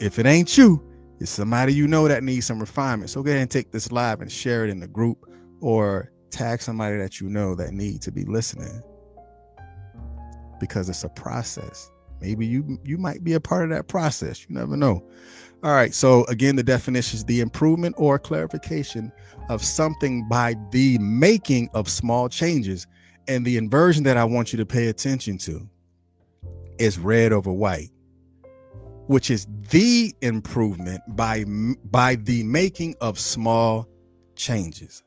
if 0.00 0.18
it 0.18 0.26
ain't 0.26 0.56
you, 0.56 0.82
it's 1.20 1.30
somebody 1.30 1.72
you 1.72 1.86
know 1.86 2.08
that 2.08 2.22
needs 2.22 2.46
some 2.46 2.60
refinement. 2.60 3.10
So 3.10 3.22
go 3.22 3.30
ahead 3.30 3.42
and 3.42 3.50
take 3.50 3.70
this 3.70 3.92
live 3.92 4.20
and 4.20 4.30
share 4.30 4.64
it 4.64 4.70
in 4.70 4.80
the 4.80 4.88
group 4.88 5.24
or 5.60 6.10
tag 6.36 6.60
somebody 6.60 6.96
that 6.96 7.20
you 7.20 7.28
know 7.28 7.54
that 7.54 7.72
need 7.72 8.02
to 8.02 8.12
be 8.12 8.24
listening 8.24 8.82
because 10.60 10.88
it's 10.88 11.04
a 11.04 11.08
process. 11.10 11.90
Maybe 12.20 12.46
you 12.46 12.78
you 12.84 12.98
might 12.98 13.22
be 13.24 13.34
a 13.34 13.40
part 13.40 13.64
of 13.64 13.70
that 13.70 13.88
process. 13.88 14.46
You 14.48 14.54
never 14.54 14.76
know. 14.76 15.04
All 15.62 15.72
right. 15.72 15.92
So 15.92 16.24
again, 16.24 16.56
the 16.56 16.62
definition 16.62 17.16
is 17.16 17.24
the 17.24 17.40
improvement 17.40 17.94
or 17.98 18.18
clarification 18.18 19.12
of 19.48 19.62
something 19.62 20.28
by 20.28 20.54
the 20.70 20.98
making 20.98 21.68
of 21.74 21.88
small 21.88 22.28
changes. 22.28 22.86
And 23.28 23.44
the 23.44 23.56
inversion 23.56 24.04
that 24.04 24.16
I 24.16 24.24
want 24.24 24.52
you 24.52 24.56
to 24.58 24.66
pay 24.66 24.88
attention 24.88 25.38
to 25.38 25.68
is 26.78 26.98
red 26.98 27.32
over 27.32 27.52
white 27.52 27.90
which 29.06 29.30
is 29.30 29.46
the 29.70 30.14
improvement 30.20 31.00
by 31.08 31.44
by 31.90 32.16
the 32.16 32.42
making 32.44 32.94
of 33.00 33.18
small 33.18 33.88
changes. 34.34 35.02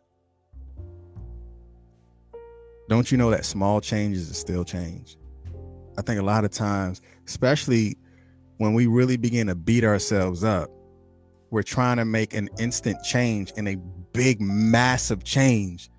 Don't 2.90 3.12
you 3.12 3.18
know 3.18 3.32
that 3.32 3.46
small 3.46 3.80
changes 3.80 4.36
still 4.38 4.66
change? 4.66 5.16
I 5.98 6.02
think 6.02 6.20
a 6.20 6.24
lot 6.24 6.44
of 6.44 6.52
times, 6.52 7.00
especially 7.26 7.96
when 8.58 8.74
we 8.74 8.88
really 8.88 9.16
begin 9.16 9.48
to 9.48 9.56
beat 9.56 9.86
ourselves 9.86 10.44
up, 10.44 10.70
we're 11.50 11.64
trying 11.64 11.98
to 11.98 12.06
make 12.06 12.34
an 12.34 12.50
instant 12.60 13.02
change 13.04 13.54
and 13.56 13.70
a 13.70 13.78
big, 14.12 14.42
massive 14.42 15.24
change. 15.24 15.90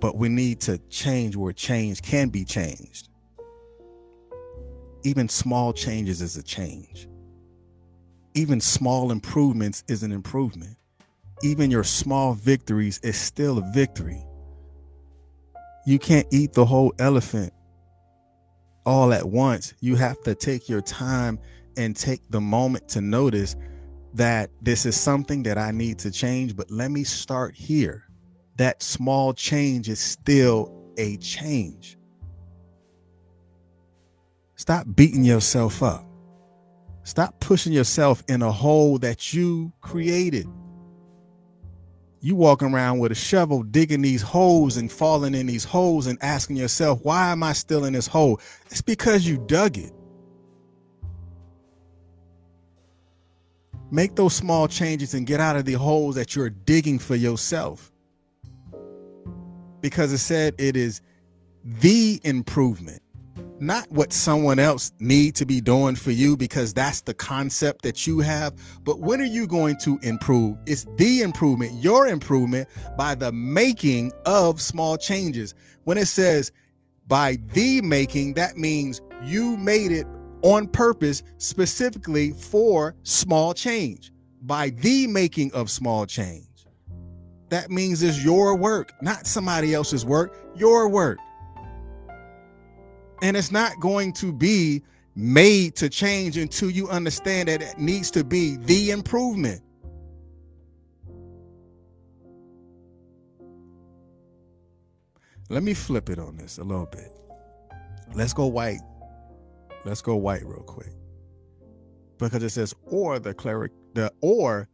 But 0.00 0.16
we 0.16 0.30
need 0.30 0.60
to 0.62 0.78
change 0.88 1.36
where 1.36 1.52
change 1.52 2.00
can 2.00 2.30
be 2.30 2.46
changed 2.46 3.10
even 5.02 5.28
small 5.28 5.72
changes 5.72 6.20
is 6.20 6.36
a 6.36 6.42
change. 6.42 7.08
Even 8.34 8.60
small 8.60 9.10
improvements 9.10 9.82
is 9.88 10.02
an 10.02 10.12
improvement. 10.12 10.76
Even 11.42 11.70
your 11.70 11.84
small 11.84 12.34
victories 12.34 13.00
is 13.02 13.16
still 13.16 13.58
a 13.58 13.72
victory. 13.72 14.24
You 15.86 15.98
can't 15.98 16.26
eat 16.30 16.52
the 16.52 16.64
whole 16.64 16.92
elephant 16.98 17.52
all 18.84 19.12
at 19.12 19.28
once. 19.28 19.74
You 19.80 19.96
have 19.96 20.20
to 20.22 20.34
take 20.34 20.68
your 20.68 20.80
time 20.82 21.38
and 21.76 21.96
take 21.96 22.20
the 22.30 22.40
moment 22.40 22.88
to 22.90 23.00
notice 23.00 23.56
that 24.14 24.50
this 24.60 24.86
is 24.86 24.96
something 24.98 25.42
that 25.44 25.56
I 25.56 25.70
need 25.70 25.98
to 26.00 26.10
change, 26.10 26.56
but 26.56 26.70
let 26.70 26.90
me 26.90 27.04
start 27.04 27.54
here. 27.54 28.04
That 28.56 28.82
small 28.82 29.32
change 29.32 29.88
is 29.88 30.00
still 30.00 30.74
a 30.98 31.16
change. 31.18 31.96
Stop 34.56 34.86
beating 34.94 35.24
yourself 35.24 35.82
up. 35.82 36.04
Stop 37.04 37.40
pushing 37.40 37.72
yourself 37.72 38.22
in 38.28 38.42
a 38.42 38.52
hole 38.52 38.98
that 38.98 39.32
you 39.32 39.72
created. 39.80 40.46
You 42.22 42.36
walking 42.36 42.74
around 42.74 42.98
with 42.98 43.12
a 43.12 43.14
shovel, 43.14 43.62
digging 43.62 44.02
these 44.02 44.20
holes 44.20 44.76
and 44.76 44.92
falling 44.92 45.34
in 45.34 45.46
these 45.46 45.64
holes 45.64 46.06
and 46.06 46.18
asking 46.22 46.56
yourself, 46.56 47.00
why 47.02 47.32
am 47.32 47.42
I 47.42 47.54
still 47.54 47.86
in 47.86 47.94
this 47.94 48.06
hole? 48.06 48.40
It's 48.66 48.82
because 48.82 49.26
you 49.26 49.38
dug 49.38 49.78
it. 49.78 49.92
Make 53.90 54.16
those 54.16 54.34
small 54.34 54.68
changes 54.68 55.14
and 55.14 55.26
get 55.26 55.40
out 55.40 55.56
of 55.56 55.64
the 55.64 55.72
holes 55.72 56.14
that 56.16 56.36
you're 56.36 56.50
digging 56.50 56.98
for 56.98 57.16
yourself. 57.16 57.90
Because 59.80 60.12
it 60.12 60.18
said 60.18 60.54
it 60.58 60.76
is 60.76 61.00
the 61.64 62.20
improvement 62.22 63.02
not 63.60 63.90
what 63.90 64.12
someone 64.12 64.58
else 64.58 64.92
need 64.98 65.34
to 65.36 65.44
be 65.44 65.60
doing 65.60 65.94
for 65.94 66.10
you 66.10 66.36
because 66.36 66.72
that's 66.72 67.02
the 67.02 67.14
concept 67.14 67.82
that 67.82 68.06
you 68.06 68.20
have 68.20 68.54
but 68.84 69.00
when 69.00 69.20
are 69.20 69.26
you 69.26 69.46
going 69.46 69.76
to 69.78 69.98
improve? 70.02 70.56
It's 70.66 70.86
the 70.96 71.22
improvement 71.22 71.72
your 71.82 72.08
improvement 72.08 72.68
by 72.96 73.14
the 73.14 73.32
making 73.32 74.12
of 74.24 74.60
small 74.60 74.96
changes. 74.96 75.54
When 75.84 75.98
it 75.98 76.06
says 76.06 76.52
by 77.06 77.38
the 77.52 77.80
making 77.82 78.34
that 78.34 78.56
means 78.56 79.00
you 79.22 79.56
made 79.56 79.92
it 79.92 80.06
on 80.42 80.66
purpose 80.66 81.22
specifically 81.38 82.32
for 82.32 82.94
small 83.02 83.52
change. 83.52 84.12
By 84.42 84.70
the 84.70 85.06
making 85.06 85.52
of 85.52 85.70
small 85.70 86.06
change 86.06 86.46
that 87.50 87.70
means 87.70 88.02
it's 88.02 88.24
your 88.24 88.56
work 88.56 88.92
not 89.02 89.26
somebody 89.26 89.74
else's 89.74 90.06
work 90.06 90.34
your 90.56 90.88
work 90.88 91.18
and 93.22 93.36
it's 93.36 93.52
not 93.52 93.78
going 93.80 94.12
to 94.14 94.32
be 94.32 94.82
made 95.14 95.76
to 95.76 95.88
change 95.88 96.36
until 96.36 96.70
you 96.70 96.88
understand 96.88 97.48
that 97.48 97.62
it 97.62 97.78
needs 97.78 98.10
to 98.12 98.24
be 98.24 98.56
the 98.56 98.90
improvement. 98.90 99.62
Let 105.48 105.64
me 105.64 105.74
flip 105.74 106.08
it 106.08 106.18
on 106.18 106.36
this 106.36 106.58
a 106.58 106.64
little 106.64 106.86
bit. 106.86 107.10
Let's 108.14 108.32
go 108.32 108.46
white. 108.46 108.80
Let's 109.84 110.00
go 110.00 110.14
white 110.16 110.44
real 110.44 110.62
quick. 110.62 110.92
Because 112.18 112.42
it 112.42 112.50
says 112.50 112.74
or 112.84 113.18
the 113.18 113.34
cleric 113.34 113.72
the 113.94 114.12
or 114.20 114.68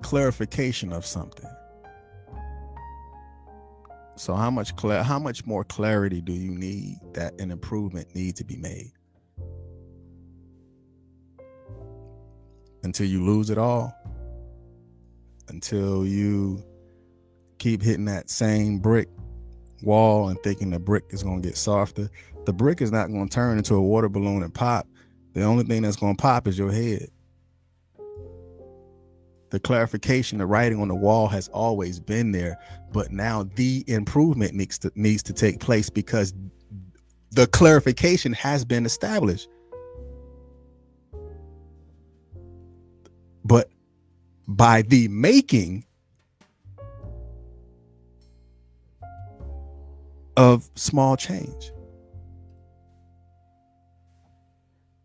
clarification 0.00 0.92
of 0.92 1.04
something. 1.04 1.50
So 4.16 4.34
how 4.34 4.50
much 4.50 4.76
clear 4.76 5.02
how 5.02 5.18
much 5.18 5.46
more 5.46 5.64
clarity 5.64 6.20
do 6.20 6.32
you 6.32 6.50
need 6.50 6.98
that 7.14 7.40
an 7.40 7.50
improvement 7.50 8.14
need 8.14 8.36
to 8.36 8.44
be 8.44 8.56
made? 8.56 8.92
Until 12.82 13.06
you 13.06 13.24
lose 13.24 13.50
it 13.50 13.58
all? 13.58 13.94
Until 15.48 16.06
you 16.06 16.62
keep 17.58 17.82
hitting 17.82 18.06
that 18.06 18.28
same 18.28 18.78
brick 18.78 19.08
wall 19.82 20.28
and 20.28 20.38
thinking 20.42 20.70
the 20.70 20.78
brick 20.78 21.04
is 21.10 21.22
going 21.22 21.42
to 21.42 21.48
get 21.48 21.56
softer. 21.56 22.10
The 22.44 22.52
brick 22.52 22.80
is 22.80 22.90
not 22.92 23.08
going 23.08 23.28
to 23.28 23.34
turn 23.34 23.58
into 23.58 23.74
a 23.74 23.82
water 23.82 24.08
balloon 24.08 24.42
and 24.42 24.52
pop. 24.52 24.86
The 25.32 25.42
only 25.42 25.64
thing 25.64 25.82
that's 25.82 25.96
going 25.96 26.16
to 26.16 26.22
pop 26.22 26.46
is 26.46 26.58
your 26.58 26.72
head 26.72 27.08
the 29.52 29.60
clarification, 29.60 30.38
the 30.38 30.46
writing 30.46 30.80
on 30.80 30.88
the 30.88 30.94
wall 30.94 31.28
has 31.28 31.48
always 31.48 32.00
been 32.00 32.32
there, 32.32 32.58
but 32.90 33.12
now 33.12 33.42
the 33.54 33.84
improvement 33.86 34.54
needs 34.54 34.78
to 34.78 34.90
needs 34.94 35.22
to 35.24 35.34
take 35.34 35.60
place 35.60 35.90
because 35.90 36.32
the 37.32 37.46
clarification 37.48 38.32
has 38.32 38.64
been 38.64 38.86
established. 38.86 39.48
But 43.44 43.68
by 44.48 44.80
the 44.80 45.06
making 45.08 45.84
of 50.38 50.70
small 50.76 51.14
change. 51.18 51.72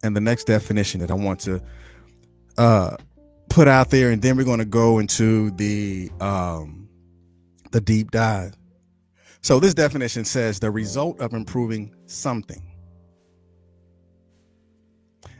And 0.03 0.15
the 0.15 0.21
next 0.21 0.45
definition 0.45 1.01
that 1.01 1.11
I 1.11 1.15
want 1.15 1.41
to 1.41 1.61
uh, 2.57 2.95
put 3.57 3.67
out 3.67 3.89
there, 3.89 4.11
and 4.11 4.21
then 4.21 4.37
we're 4.37 4.43
going 4.43 4.59
to 4.59 4.65
go 4.65 4.99
into 4.99 5.49
the 5.49 6.11
um, 6.21 6.87
the 7.71 7.81
deep 7.81 8.11
dive. 8.11 8.55
So 9.41 9.59
this 9.59 9.73
definition 9.73 10.25
says 10.25 10.59
the 10.59 10.69
result 10.69 11.19
of 11.19 11.33
improving 11.33 11.95
something. 12.05 12.61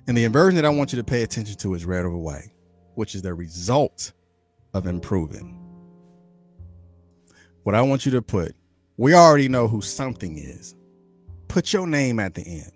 And 0.08 0.18
the 0.18 0.24
inversion 0.24 0.56
that 0.56 0.66
I 0.66 0.70
want 0.70 0.92
you 0.92 0.98
to 0.98 1.04
pay 1.04 1.22
attention 1.22 1.58
to 1.58 1.76
is 1.76 1.86
red 1.86 2.06
over 2.06 2.18
white, 2.18 2.50
which 2.96 3.14
is 3.14 3.22
the 3.22 3.36
result 3.36 4.14
of 4.74 4.88
improving. 4.88 5.62
what 7.62 7.76
I 7.76 7.82
want 7.84 8.04
you 8.08 8.12
to 8.14 8.24
put, 8.24 8.56
we 8.98 9.14
already 9.14 9.48
know 9.48 9.68
who 9.68 9.82
something 9.82 10.40
is. 10.40 10.76
Put 11.50 11.72
your 11.72 11.86
name 11.86 12.20
at 12.20 12.34
the 12.34 12.42
end. 12.42 12.72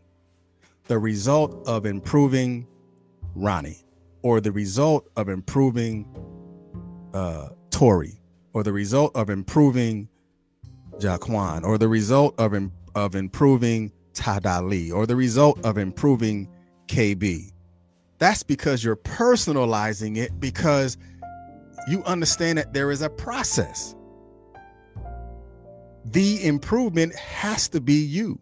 The 0.86 1.00
result 1.00 1.68
of 1.68 1.88
improving 1.88 2.68
Ronnie, 3.34 3.84
or 4.24 4.42
the 4.42 4.52
result 4.52 5.08
of 5.16 5.30
improving 5.30 6.08
uh, 7.14 7.50
Tori, 7.70 8.22
or 8.54 8.64
the 8.64 8.74
result 8.74 9.16
of 9.16 9.30
improving 9.30 10.08
Jaquan, 10.98 11.64
or 11.64 11.78
the 11.78 11.88
result 11.88 12.36
of, 12.40 12.54
Im- 12.54 12.72
of 12.96 13.16
improving 13.16 13.92
Tadali, 14.14 14.92
or 14.92 15.06
the 15.06 15.16
result 15.16 15.64
of 15.66 15.78
improving 15.78 16.48
KB. 16.88 17.52
That's 18.20 18.44
because 18.44 18.84
you're 18.84 18.98
personalizing 18.98 20.18
it 20.18 20.40
because 20.40 20.98
you 21.88 22.04
understand 22.04 22.58
that 22.60 22.74
there 22.74 22.92
is 22.92 23.02
a 23.02 23.10
process. 23.10 23.96
The 26.06 26.46
improvement 26.46 27.16
has 27.16 27.70
to 27.70 27.82
be 27.82 27.94
you, 27.94 28.40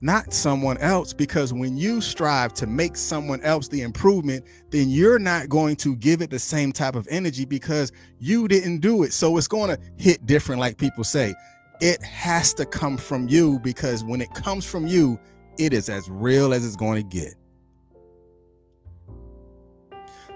not 0.00 0.32
someone 0.32 0.76
else, 0.78 1.12
because 1.12 1.52
when 1.52 1.76
you 1.76 2.00
strive 2.00 2.52
to 2.54 2.66
make 2.66 2.96
someone 2.96 3.40
else 3.42 3.68
the 3.68 3.80
improvement, 3.80 4.44
then 4.70 4.90
you're 4.90 5.18
not 5.18 5.48
going 5.48 5.76
to 5.76 5.96
give 5.96 6.20
it 6.20 6.30
the 6.30 6.38
same 6.38 6.70
type 6.72 6.94
of 6.94 7.08
energy 7.10 7.44
because 7.44 7.92
you 8.18 8.46
didn't 8.46 8.80
do 8.80 9.02
it. 9.04 9.12
So 9.12 9.36
it's 9.38 9.48
going 9.48 9.74
to 9.74 9.82
hit 9.96 10.26
different, 10.26 10.60
like 10.60 10.76
people 10.76 11.02
say. 11.02 11.34
It 11.80 12.02
has 12.02 12.54
to 12.54 12.66
come 12.66 12.96
from 12.96 13.28
you 13.28 13.58
because 13.60 14.04
when 14.04 14.20
it 14.20 14.32
comes 14.34 14.64
from 14.64 14.86
you, 14.86 15.18
it 15.58 15.72
is 15.72 15.88
as 15.88 16.08
real 16.10 16.52
as 16.52 16.66
it's 16.66 16.76
going 16.76 17.02
to 17.02 17.08
get. 17.08 17.34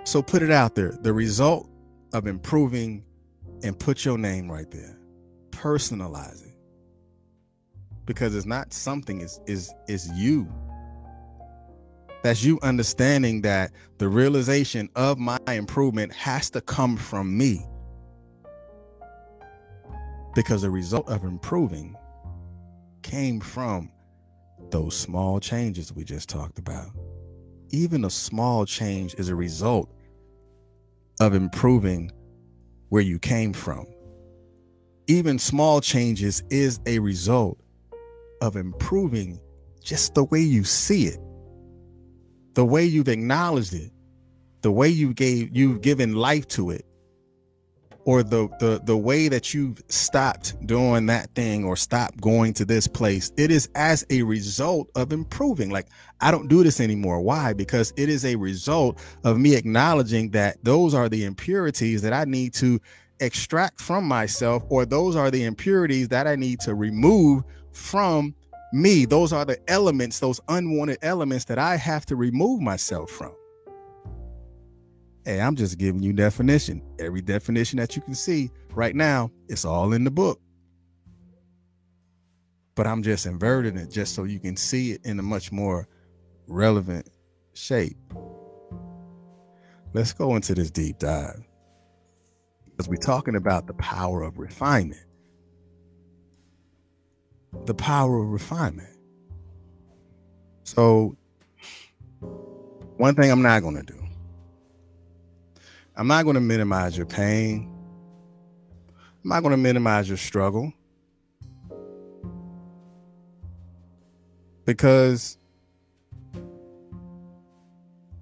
So 0.05 0.23
put 0.23 0.43
it 0.43 0.51
out 0.51 0.75
there. 0.75 0.93
The 0.93 1.13
result 1.13 1.69
of 2.13 2.27
improving 2.27 3.05
and 3.63 3.79
put 3.79 4.05
your 4.05 4.17
name 4.19 4.51
right 4.51 4.71
there. 4.71 4.99
Personalize 5.51 6.47
it. 6.47 6.50
Because 8.11 8.35
it's 8.35 8.45
not 8.45 8.73
something, 8.73 9.21
it's 9.21 9.39
is 9.47 9.73
is 9.87 10.11
you. 10.17 10.53
That's 12.25 12.43
you 12.43 12.59
understanding 12.61 13.43
that 13.43 13.71
the 13.99 14.09
realization 14.09 14.89
of 14.97 15.21
my 15.21 15.39
improvement 15.47 16.13
has 16.15 16.51
to 16.51 16.61
come 16.61 16.97
from 16.97 17.39
me. 17.39 17.65
Because 20.35 20.63
the 20.63 20.71
result 20.71 21.09
of 21.09 21.23
improving 21.23 21.95
came 23.03 23.39
from 23.39 23.93
those 24.73 24.97
small 24.97 25.39
changes 25.39 25.93
we 25.93 26.03
just 26.03 26.29
talked 26.29 26.59
about. 26.59 26.91
Even 27.71 28.05
a 28.05 28.11
small 28.11 28.67
change 28.67 29.15
is 29.19 29.29
a 29.29 29.37
result 29.37 29.89
of 31.21 31.33
improving 31.33 32.11
where 32.89 33.03
you 33.03 33.21
came 33.21 33.53
from. 33.53 33.87
Even 35.07 35.39
small 35.39 35.81
changes 35.81 36.43
is 36.51 36.81
a 36.87 36.99
result 36.99 37.57
of 38.41 38.57
improving 38.57 39.41
just 39.83 40.15
the 40.15 40.25
way 40.25 40.41
you 40.41 40.65
see 40.65 41.07
it, 41.07 41.19
the 42.55 42.65
way 42.65 42.85
you've 42.85 43.09
acknowledged 43.09 43.75
it, 43.75 43.91
the 44.63 44.73
way 44.73 44.89
you 44.89 45.15
gave 45.15 45.57
you've 45.57 45.81
given 45.81 46.15
life 46.15 46.47
to 46.49 46.71
it, 46.71 46.85
or 48.05 48.23
the 48.23 48.49
the 48.59 48.81
the 48.85 48.97
way 48.97 49.29
that 49.29 49.55
you've 49.55 49.83
stopped 49.89 50.55
doing 50.67 51.07
that 51.07 51.35
thing 51.35 51.65
or 51.65 51.77
stopped 51.77 52.21
going 52.21 52.53
to 52.53 52.65
this 52.65 52.87
place 52.87 53.31
it 53.37 53.51
is 53.51 53.69
as 53.75 54.05
a 54.11 54.23
result 54.23 54.91
of 54.95 55.13
improving. 55.13 55.71
Like 55.71 55.89
i 56.21 56.31
don't 56.31 56.49
do 56.49 56.63
this 56.63 56.81
anymore. 56.81 57.21
Why? 57.21 57.53
Because 57.53 57.93
it 57.97 58.09
is 58.09 58.25
a 58.25 58.37
result 58.37 59.01
of 59.25 59.39
me 59.39 59.55
acknowledging 59.55 60.31
that 60.31 60.63
those 60.65 60.95
are 60.95 61.09
the 61.09 61.25
impurities 61.25 62.03
that 62.03 62.13
i 62.13 62.25
need 62.25 62.55
to 62.55 62.81
extract 63.21 63.81
from 63.81 64.05
myself 64.05 64.63
or 64.71 64.87
those 64.87 65.15
are 65.15 65.31
the 65.31 65.45
impurities 65.45 66.09
that 66.09 66.27
i 66.27 66.35
need 66.35 66.59
to 66.59 66.75
remove 66.75 67.45
from 67.81 68.35
me 68.73 69.05
those 69.05 69.33
are 69.33 69.45
the 69.45 69.59
elements 69.69 70.21
those 70.21 70.41
unwanted 70.49 70.99
elements 71.03 71.45
that 71.47 71.59
i 71.59 71.77
have 71.77 72.07
to 72.07 72.15
remove 72.15 72.61
myself 72.61 73.11
from 73.11 73.33
Hey, 75.25 75.41
I'm 75.41 75.55
just 75.55 75.77
giving 75.77 76.03
you 76.03 76.15
definition. 76.15 76.83
Every 76.99 77.21
definition 77.21 77.79
that 77.79 77.95
you 77.95 78.01
can 78.01 78.15
see 78.15 78.51
right 78.73 78.97
now, 78.97 79.31
it's 79.49 79.67
all 79.67 79.93
in 79.93 80.05
the 80.05 80.11
book. 80.11 80.41
But 82.75 82.87
I'm 82.87 83.03
just 83.03 83.27
inverting 83.27 83.77
it 83.77 83.91
just 83.91 84.15
so 84.15 84.25
you 84.25 84.41
can 84.41 84.57
see 84.57 84.93
it 84.93 85.05
in 85.05 85.19
a 85.19 85.23
much 85.23 85.53
more 85.53 85.87
relevant 86.47 87.11
shape. 87.53 87.99
Let's 89.93 90.13
go 90.15 90.37
into 90.37 90.55
this 90.55 90.71
deep 90.71 90.99
dive. 90.99 91.47
Because 92.65 92.89
we're 92.89 92.97
talking 92.97 93.37
about 93.37 93.67
the 93.67 93.75
power 93.75 94.23
of 94.23 94.39
refinement. 94.39 95.05
The 97.67 97.75
power 97.75 98.23
of 98.23 98.31
refinement. 98.31 98.97
So, 100.65 101.17
one 102.97 103.15
thing 103.15 103.31
I'm 103.31 103.43
not 103.43 103.61
going 103.63 103.77
to 103.77 103.83
do 103.83 104.01
I'm 106.01 106.07
not 106.07 106.25
going 106.25 106.35
to 106.35 106.41
minimize 106.41 106.97
your 106.97 107.05
pain. 107.05 107.71
I'm 109.23 109.29
not 109.29 109.43
going 109.43 109.51
to 109.51 109.59
minimize 109.59 110.09
your 110.09 110.17
struggle. 110.17 110.73
Because 114.65 115.37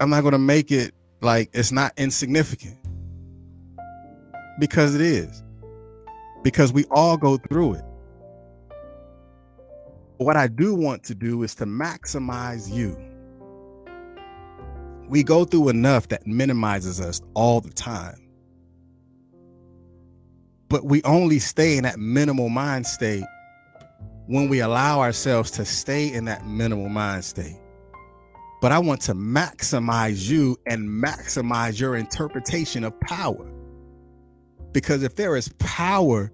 I'm 0.00 0.10
not 0.10 0.22
going 0.22 0.32
to 0.32 0.38
make 0.38 0.72
it 0.72 0.92
like 1.20 1.50
it's 1.52 1.70
not 1.70 1.92
insignificant. 1.96 2.78
Because 4.58 4.96
it 4.96 5.00
is. 5.00 5.44
Because 6.42 6.72
we 6.72 6.84
all 6.86 7.16
go 7.16 7.36
through 7.36 7.74
it. 7.74 7.84
What 10.18 10.36
I 10.36 10.48
do 10.48 10.74
want 10.74 11.04
to 11.04 11.14
do 11.14 11.42
is 11.42 11.54
to 11.56 11.64
maximize 11.66 12.72
you 12.72 12.96
we 15.08 15.22
go 15.22 15.44
through 15.44 15.70
enough 15.70 16.08
that 16.08 16.26
minimizes 16.26 17.00
us 17.00 17.20
all 17.34 17.60
the 17.60 17.70
time. 17.70 18.28
But 20.68 20.84
we 20.84 21.02
only 21.04 21.38
stay 21.38 21.78
in 21.78 21.84
that 21.84 21.98
minimal 21.98 22.50
mind 22.50 22.86
state 22.86 23.24
when 24.26 24.50
we 24.50 24.60
allow 24.60 25.00
ourselves 25.00 25.50
to 25.52 25.64
stay 25.64 26.12
in 26.12 26.26
that 26.26 26.46
minimal 26.46 26.90
mind 26.90 27.24
state. 27.24 27.56
But 28.60 28.72
I 28.72 28.78
want 28.78 29.00
to 29.02 29.14
maximize 29.14 30.28
you 30.28 30.58
and 30.66 30.88
maximize 30.88 31.80
your 31.80 31.96
interpretation 31.96 32.84
of 32.84 32.98
power. 33.00 33.50
Because 34.72 35.02
if 35.02 35.14
there 35.16 35.36
is 35.36 35.48
power 35.58 36.30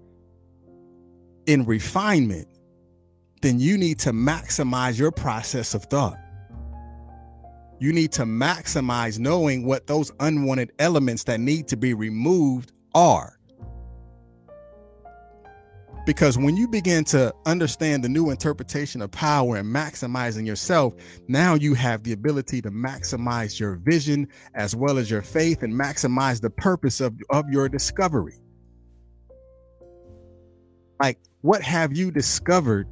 in 1.45 1.63
refinement, 1.65 2.47
then 3.41 3.59
you 3.59 3.77
need 3.77 3.99
to 3.99 4.11
maximize 4.11 4.97
your 4.97 5.11
process 5.11 5.73
of 5.73 5.83
thought 5.85 6.17
you 7.79 7.91
need 7.91 8.11
to 8.13 8.23
maximize 8.23 9.19
knowing 9.19 9.65
what 9.65 9.87
those 9.87 10.11
unwanted 10.19 10.71
elements 10.79 11.23
that 11.25 11.39
need 11.39 11.67
to 11.67 11.77
be 11.77 11.93
removed 11.93 12.71
are. 12.93 13.37
Because 16.05 16.37
when 16.37 16.55
you 16.55 16.67
begin 16.67 17.03
to 17.05 17.33
understand 17.47 18.03
the 18.03 18.09
new 18.09 18.29
interpretation 18.29 19.01
of 19.01 19.09
power 19.09 19.57
and 19.57 19.75
maximizing 19.75 20.45
yourself, 20.45 20.93
now 21.27 21.55
you 21.55 21.73
have 21.73 22.03
the 22.03 22.13
ability 22.13 22.61
to 22.61 22.69
maximize 22.69 23.59
your 23.59 23.75
vision 23.75 24.27
as 24.53 24.75
well 24.75 24.99
as 24.99 25.09
your 25.09 25.23
faith 25.23 25.63
and 25.63 25.73
maximize 25.73 26.39
the 26.39 26.51
purpose 26.51 27.01
of, 27.01 27.19
of 27.31 27.49
your 27.49 27.67
discovery. 27.67 28.39
Like, 31.01 31.17
what 31.41 31.63
have 31.63 31.97
you 31.97 32.11
discovered 32.11 32.87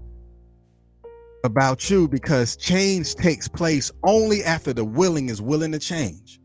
about 1.44 1.90
you 1.90 2.08
because 2.08 2.56
change 2.56 3.16
takes 3.16 3.48
place 3.48 3.92
only 4.04 4.44
after 4.44 4.72
the 4.72 4.86
willing 4.86 5.30
is 5.30 5.42
willing 5.42 5.74
to 5.74 5.80
change. 5.80 6.40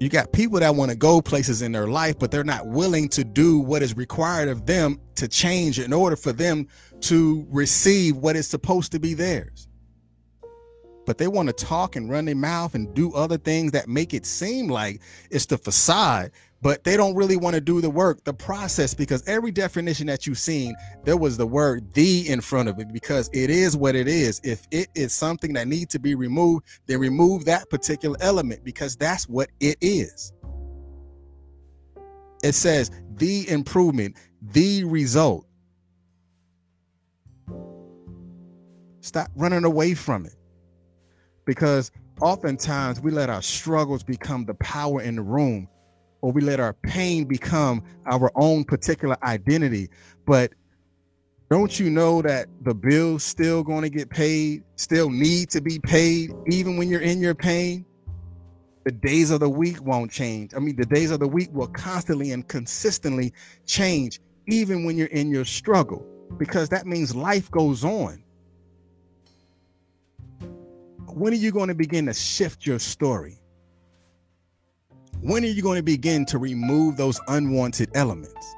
You 0.00 0.08
got 0.08 0.32
people 0.32 0.60
that 0.60 0.76
want 0.76 0.92
to 0.92 0.96
go 0.96 1.20
places 1.20 1.62
in 1.62 1.72
their 1.72 1.88
life, 1.88 2.16
but 2.20 2.30
they're 2.30 2.44
not 2.44 2.68
willing 2.68 3.08
to 3.10 3.24
do 3.24 3.58
what 3.58 3.82
is 3.82 3.96
required 3.96 4.48
of 4.48 4.64
them 4.64 5.00
to 5.16 5.26
change 5.26 5.80
in 5.80 5.92
order 5.92 6.14
for 6.14 6.32
them 6.32 6.68
to 7.00 7.44
receive 7.50 8.16
what 8.16 8.36
is 8.36 8.46
supposed 8.46 8.92
to 8.92 9.00
be 9.00 9.14
theirs. 9.14 9.66
But 11.04 11.18
they 11.18 11.26
want 11.26 11.48
to 11.48 11.52
talk 11.52 11.96
and 11.96 12.08
run 12.08 12.26
their 12.26 12.36
mouth 12.36 12.76
and 12.76 12.94
do 12.94 13.12
other 13.14 13.38
things 13.38 13.72
that 13.72 13.88
make 13.88 14.14
it 14.14 14.24
seem 14.24 14.68
like 14.68 15.00
it's 15.30 15.46
the 15.46 15.58
facade 15.58 16.30
but 16.60 16.82
they 16.82 16.96
don't 16.96 17.14
really 17.14 17.36
want 17.36 17.54
to 17.54 17.60
do 17.60 17.80
the 17.80 17.90
work, 17.90 18.24
the 18.24 18.34
process, 18.34 18.92
because 18.92 19.26
every 19.28 19.52
definition 19.52 20.06
that 20.08 20.26
you've 20.26 20.38
seen, 20.38 20.74
there 21.04 21.16
was 21.16 21.36
the 21.36 21.46
word 21.46 21.92
the 21.94 22.28
in 22.28 22.40
front 22.40 22.68
of 22.68 22.80
it 22.80 22.92
because 22.92 23.30
it 23.32 23.48
is 23.48 23.76
what 23.76 23.94
it 23.94 24.08
is. 24.08 24.40
If 24.42 24.66
it 24.70 24.88
is 24.94 25.14
something 25.14 25.52
that 25.52 25.68
needs 25.68 25.92
to 25.92 26.00
be 26.00 26.14
removed, 26.14 26.66
then 26.86 26.98
remove 26.98 27.44
that 27.44 27.70
particular 27.70 28.16
element 28.20 28.64
because 28.64 28.96
that's 28.96 29.28
what 29.28 29.50
it 29.60 29.76
is. 29.80 30.32
It 32.42 32.52
says 32.52 32.90
the 33.16 33.48
improvement, 33.48 34.16
the 34.42 34.84
result. 34.84 35.46
Stop 39.00 39.30
running 39.36 39.64
away 39.64 39.94
from 39.94 40.26
it 40.26 40.34
because 41.44 41.92
oftentimes 42.20 43.00
we 43.00 43.12
let 43.12 43.30
our 43.30 43.42
struggles 43.42 44.02
become 44.02 44.44
the 44.44 44.54
power 44.54 45.00
in 45.00 45.16
the 45.16 45.22
room 45.22 45.68
or 46.20 46.32
we 46.32 46.40
let 46.40 46.60
our 46.60 46.72
pain 46.72 47.24
become 47.24 47.82
our 48.06 48.30
own 48.34 48.64
particular 48.64 49.16
identity. 49.22 49.88
But 50.26 50.52
don't 51.50 51.78
you 51.80 51.88
know 51.88 52.20
that 52.22 52.46
the 52.62 52.74
bills 52.74 53.24
still 53.24 53.62
going 53.62 53.82
to 53.82 53.88
get 53.88 54.10
paid, 54.10 54.64
still 54.76 55.08
need 55.08 55.48
to 55.50 55.60
be 55.60 55.78
paid, 55.78 56.30
even 56.46 56.76
when 56.76 56.88
you're 56.88 57.00
in 57.00 57.20
your 57.20 57.34
pain? 57.34 57.86
The 58.84 58.92
days 58.92 59.30
of 59.30 59.40
the 59.40 59.48
week 59.48 59.82
won't 59.82 60.10
change. 60.10 60.54
I 60.54 60.58
mean, 60.58 60.76
the 60.76 60.86
days 60.86 61.10
of 61.10 61.20
the 61.20 61.28
week 61.28 61.50
will 61.52 61.68
constantly 61.68 62.32
and 62.32 62.46
consistently 62.46 63.32
change, 63.66 64.20
even 64.46 64.84
when 64.84 64.96
you're 64.96 65.08
in 65.08 65.30
your 65.30 65.44
struggle, 65.44 66.06
because 66.36 66.68
that 66.70 66.86
means 66.86 67.14
life 67.14 67.50
goes 67.50 67.84
on. 67.84 68.22
When 71.06 71.32
are 71.32 71.36
you 71.36 71.50
going 71.50 71.68
to 71.68 71.74
begin 71.74 72.06
to 72.06 72.14
shift 72.14 72.66
your 72.66 72.78
story? 72.78 73.37
When 75.20 75.42
are 75.42 75.48
you 75.48 75.62
going 75.62 75.78
to 75.78 75.82
begin 75.82 76.24
to 76.26 76.38
remove 76.38 76.96
those 76.96 77.20
unwanted 77.26 77.90
elements? 77.94 78.54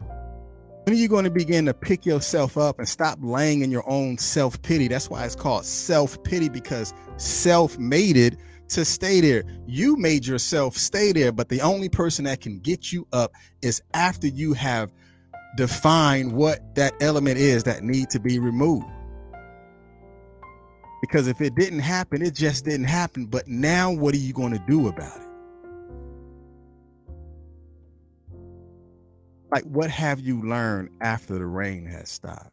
When 0.00 0.96
are 0.96 0.98
you 0.98 1.08
going 1.08 1.24
to 1.24 1.30
begin 1.30 1.64
to 1.66 1.74
pick 1.74 2.04
yourself 2.04 2.58
up 2.58 2.80
and 2.80 2.88
stop 2.88 3.18
laying 3.22 3.60
in 3.60 3.70
your 3.70 3.88
own 3.88 4.18
self 4.18 4.60
pity? 4.62 4.88
That's 4.88 5.08
why 5.08 5.24
it's 5.24 5.36
called 5.36 5.64
self 5.64 6.20
pity 6.24 6.48
because 6.48 6.92
self 7.18 7.78
made 7.78 8.16
it 8.16 8.36
to 8.70 8.84
stay 8.84 9.20
there. 9.20 9.44
You 9.66 9.96
made 9.96 10.26
yourself 10.26 10.76
stay 10.76 11.12
there, 11.12 11.30
but 11.30 11.48
the 11.48 11.60
only 11.60 11.88
person 11.88 12.24
that 12.24 12.40
can 12.40 12.58
get 12.58 12.92
you 12.92 13.06
up 13.12 13.32
is 13.62 13.80
after 13.94 14.26
you 14.26 14.54
have 14.54 14.92
defined 15.56 16.32
what 16.32 16.74
that 16.74 16.94
element 17.00 17.38
is 17.38 17.62
that 17.62 17.84
need 17.84 18.10
to 18.10 18.18
be 18.18 18.40
removed. 18.40 18.86
Because 21.00 21.28
if 21.28 21.40
it 21.40 21.54
didn't 21.54 21.78
happen, 21.78 22.22
it 22.22 22.34
just 22.34 22.64
didn't 22.64 22.86
happen. 22.86 23.26
But 23.26 23.46
now 23.46 23.92
what 23.92 24.14
are 24.14 24.18
you 24.18 24.32
going 24.32 24.52
to 24.52 24.64
do 24.66 24.88
about 24.88 25.16
it? 25.16 25.27
Like 29.50 29.64
what 29.64 29.90
have 29.90 30.20
you 30.20 30.42
learned 30.42 30.90
after 31.00 31.34
the 31.34 31.46
rain 31.46 31.86
has 31.86 32.08
stopped 32.08 32.52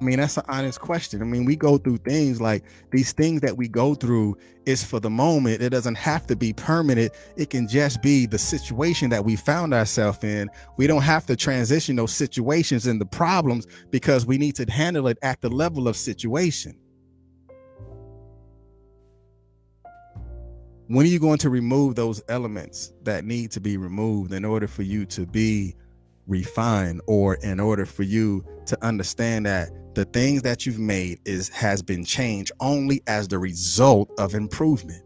I 0.00 0.04
mean, 0.04 0.18
that's 0.18 0.36
an 0.36 0.44
honest 0.48 0.80
question. 0.80 1.22
I 1.22 1.24
mean, 1.24 1.44
we 1.46 1.56
go 1.56 1.78
through 1.78 1.98
things 1.98 2.40
like 2.40 2.64
these 2.90 3.12
things 3.12 3.40
that 3.40 3.56
we 3.56 3.66
go 3.66 3.94
through 3.94 4.36
is 4.66 4.84
for 4.84 5.00
the 5.00 5.08
moment. 5.08 5.62
It 5.62 5.70
doesn't 5.70 5.94
have 5.94 6.26
to 6.26 6.36
be 6.36 6.52
permanent. 6.52 7.12
It 7.36 7.50
can 7.50 7.66
just 7.66 8.02
be 8.02 8.26
the 8.26 8.38
situation 8.38 9.08
that 9.10 9.24
we 9.24 9.36
found 9.36 9.72
ourselves 9.72 10.22
in. 10.22 10.50
We 10.76 10.86
don't 10.86 11.02
have 11.02 11.24
to 11.26 11.36
transition 11.36 11.96
those 11.96 12.12
situations 12.12 12.86
and 12.86 13.00
the 13.00 13.06
problems 13.06 13.66
because 13.90 14.26
we 14.26 14.36
need 14.36 14.54
to 14.56 14.70
handle 14.70 15.08
it 15.08 15.18
at 15.22 15.40
the 15.40 15.48
level 15.48 15.88
of 15.88 15.96
situation. 15.96 16.78
When 20.88 21.04
are 21.04 21.08
you 21.08 21.18
going 21.18 21.38
to 21.38 21.50
remove 21.50 21.96
those 21.96 22.22
elements 22.28 22.92
that 23.02 23.24
need 23.24 23.50
to 23.50 23.60
be 23.60 23.76
removed 23.76 24.32
in 24.32 24.44
order 24.44 24.68
for 24.68 24.82
you 24.82 25.04
to 25.06 25.26
be 25.26 25.74
refined 26.28 27.00
or 27.06 27.34
in 27.36 27.58
order 27.58 27.84
for 27.84 28.04
you 28.04 28.44
to 28.66 28.78
understand 28.84 29.46
that 29.46 29.70
the 29.94 30.04
things 30.04 30.42
that 30.42 30.64
you've 30.64 30.78
made 30.78 31.18
is 31.24 31.48
has 31.48 31.82
been 31.82 32.04
changed 32.04 32.52
only 32.60 33.02
as 33.08 33.26
the 33.26 33.38
result 33.38 34.10
of 34.18 34.34
improvement? 34.34 35.02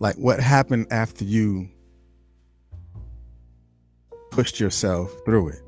Like 0.00 0.16
what 0.16 0.40
happened 0.40 0.86
after 0.90 1.24
you 1.24 1.68
pushed 4.30 4.60
yourself 4.60 5.12
through 5.26 5.48
it 5.48 5.62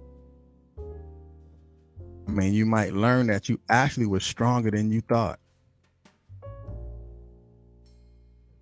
I 2.31 2.33
mean, 2.33 2.55
you 2.55 2.65
might 2.65 2.95
learn 2.95 3.27
that 3.27 3.49
you 3.49 3.59
actually 3.69 4.07
were 4.07 4.21
stronger 4.21 4.71
than 4.71 4.93
you 4.93 5.01
thought. 5.01 5.41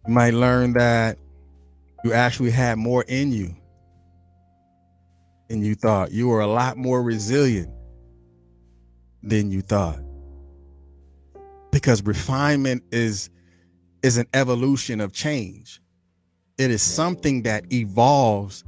You 0.06 0.14
might 0.14 0.32
learn 0.32 0.72
that 0.72 1.18
you 2.02 2.14
actually 2.14 2.50
had 2.50 2.78
more 2.78 3.04
in 3.08 3.30
you 3.30 3.54
than 5.50 5.62
you 5.62 5.74
thought. 5.74 6.12
You 6.12 6.28
were 6.28 6.40
a 6.40 6.46
lot 6.46 6.78
more 6.78 7.02
resilient 7.02 7.70
than 9.22 9.50
you 9.50 9.60
thought. 9.60 10.00
Because 11.70 12.02
refinement 12.02 12.84
is 12.90 13.28
is 14.02 14.16
an 14.16 14.28
evolution 14.32 14.98
of 14.98 15.12
change. 15.12 15.82
It 16.56 16.70
is 16.70 16.80
something 16.80 17.42
that 17.42 17.70
evolves 17.70 18.64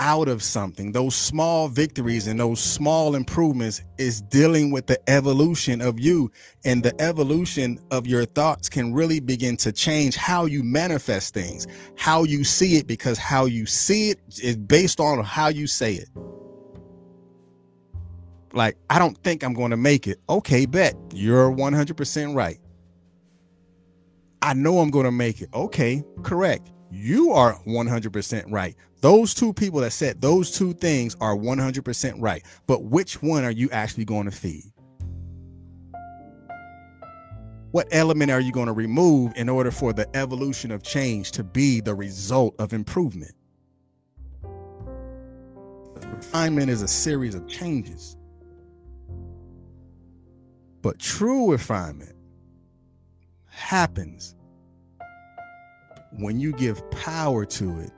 out 0.00 0.28
of 0.28 0.42
something. 0.42 0.92
Those 0.92 1.14
small 1.14 1.68
victories 1.68 2.26
and 2.26 2.40
those 2.40 2.60
small 2.60 3.14
improvements 3.14 3.82
is 3.98 4.20
dealing 4.22 4.70
with 4.72 4.86
the 4.86 4.98
evolution 5.10 5.80
of 5.82 6.00
you. 6.00 6.30
And 6.64 6.82
the 6.82 7.00
evolution 7.00 7.80
of 7.90 8.06
your 8.06 8.24
thoughts 8.26 8.68
can 8.68 8.94
really 8.94 9.20
begin 9.20 9.56
to 9.58 9.72
change 9.72 10.16
how 10.16 10.46
you 10.46 10.62
manifest 10.64 11.34
things 11.34 11.66
how 11.96 12.24
you 12.24 12.44
see 12.44 12.76
it 12.76 12.86
because 12.86 13.18
how 13.18 13.46
you 13.46 13.66
see 13.66 14.10
it 14.10 14.20
is 14.42 14.56
based 14.56 15.00
on 15.00 15.24
how 15.24 15.48
you 15.48 15.66
say 15.66 15.94
it. 15.94 16.08
Like 18.52 18.76
i 18.90 18.98
don't 18.98 19.18
think 19.24 19.44
i'm 19.44 19.54
going 19.54 19.72
to 19.72 19.76
make 19.76 20.06
it. 20.06 20.18
Okay 20.28 20.66
bet. 20.66 20.94
You're 21.14 21.50
100% 21.50 22.36
right. 22.36 22.58
I 24.42 24.54
know 24.54 24.80
i'm 24.80 24.90
going 24.90 25.06
to 25.06 25.12
make 25.12 25.42
it. 25.42 25.48
Okay 25.54 26.04
correct 26.22 26.70
you 26.90 27.32
are 27.32 27.54
100% 27.66 28.44
right 28.50 28.76
those 29.00 29.34
two 29.34 29.52
people 29.52 29.80
that 29.80 29.92
said 29.92 30.20
those 30.20 30.50
two 30.50 30.72
things 30.72 31.16
are 31.20 31.36
100% 31.36 32.14
right. 32.18 32.42
But 32.66 32.84
which 32.84 33.22
one 33.22 33.44
are 33.44 33.50
you 33.50 33.70
actually 33.70 34.04
going 34.04 34.24
to 34.24 34.30
feed? 34.30 34.72
What 37.72 37.88
element 37.92 38.30
are 38.30 38.40
you 38.40 38.52
going 38.52 38.68
to 38.68 38.72
remove 38.72 39.32
in 39.36 39.48
order 39.48 39.70
for 39.70 39.92
the 39.92 40.08
evolution 40.16 40.70
of 40.70 40.82
change 40.82 41.30
to 41.32 41.44
be 41.44 41.80
the 41.80 41.94
result 41.94 42.54
of 42.58 42.72
improvement? 42.72 43.34
Refinement 46.16 46.70
is 46.70 46.80
a 46.80 46.88
series 46.88 47.34
of 47.34 47.46
changes. 47.46 48.16
But 50.80 50.98
true 50.98 51.52
refinement 51.52 52.16
happens 53.44 54.34
when 56.18 56.40
you 56.40 56.52
give 56.52 56.88
power 56.90 57.44
to 57.44 57.80
it 57.80 57.90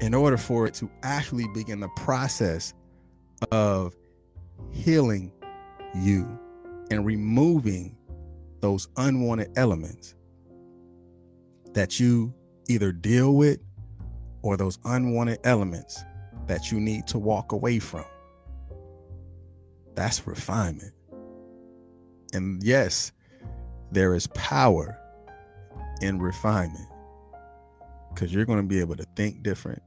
in 0.00 0.14
order 0.14 0.36
for 0.36 0.66
it 0.66 0.74
to 0.74 0.90
actually 1.02 1.46
begin 1.54 1.80
the 1.80 1.88
process 1.96 2.72
of 3.50 3.94
healing 4.72 5.32
you 5.94 6.38
and 6.90 7.04
removing 7.04 7.96
those 8.60 8.88
unwanted 8.96 9.50
elements 9.56 10.14
that 11.72 11.98
you 11.98 12.32
either 12.68 12.92
deal 12.92 13.34
with 13.34 13.58
or 14.42 14.56
those 14.56 14.78
unwanted 14.84 15.38
elements 15.44 16.02
that 16.46 16.70
you 16.70 16.80
need 16.80 17.06
to 17.06 17.18
walk 17.18 17.52
away 17.52 17.78
from. 17.78 18.04
That's 19.94 20.26
refinement. 20.26 20.92
And 22.32 22.62
yes, 22.62 23.12
there 23.90 24.14
is 24.14 24.26
power 24.28 24.96
in 26.00 26.18
refinement 26.20 26.89
because 28.12 28.32
you're 28.32 28.44
going 28.44 28.60
to 28.60 28.66
be 28.66 28.80
able 28.80 28.96
to 28.96 29.06
think 29.16 29.42
different. 29.42 29.82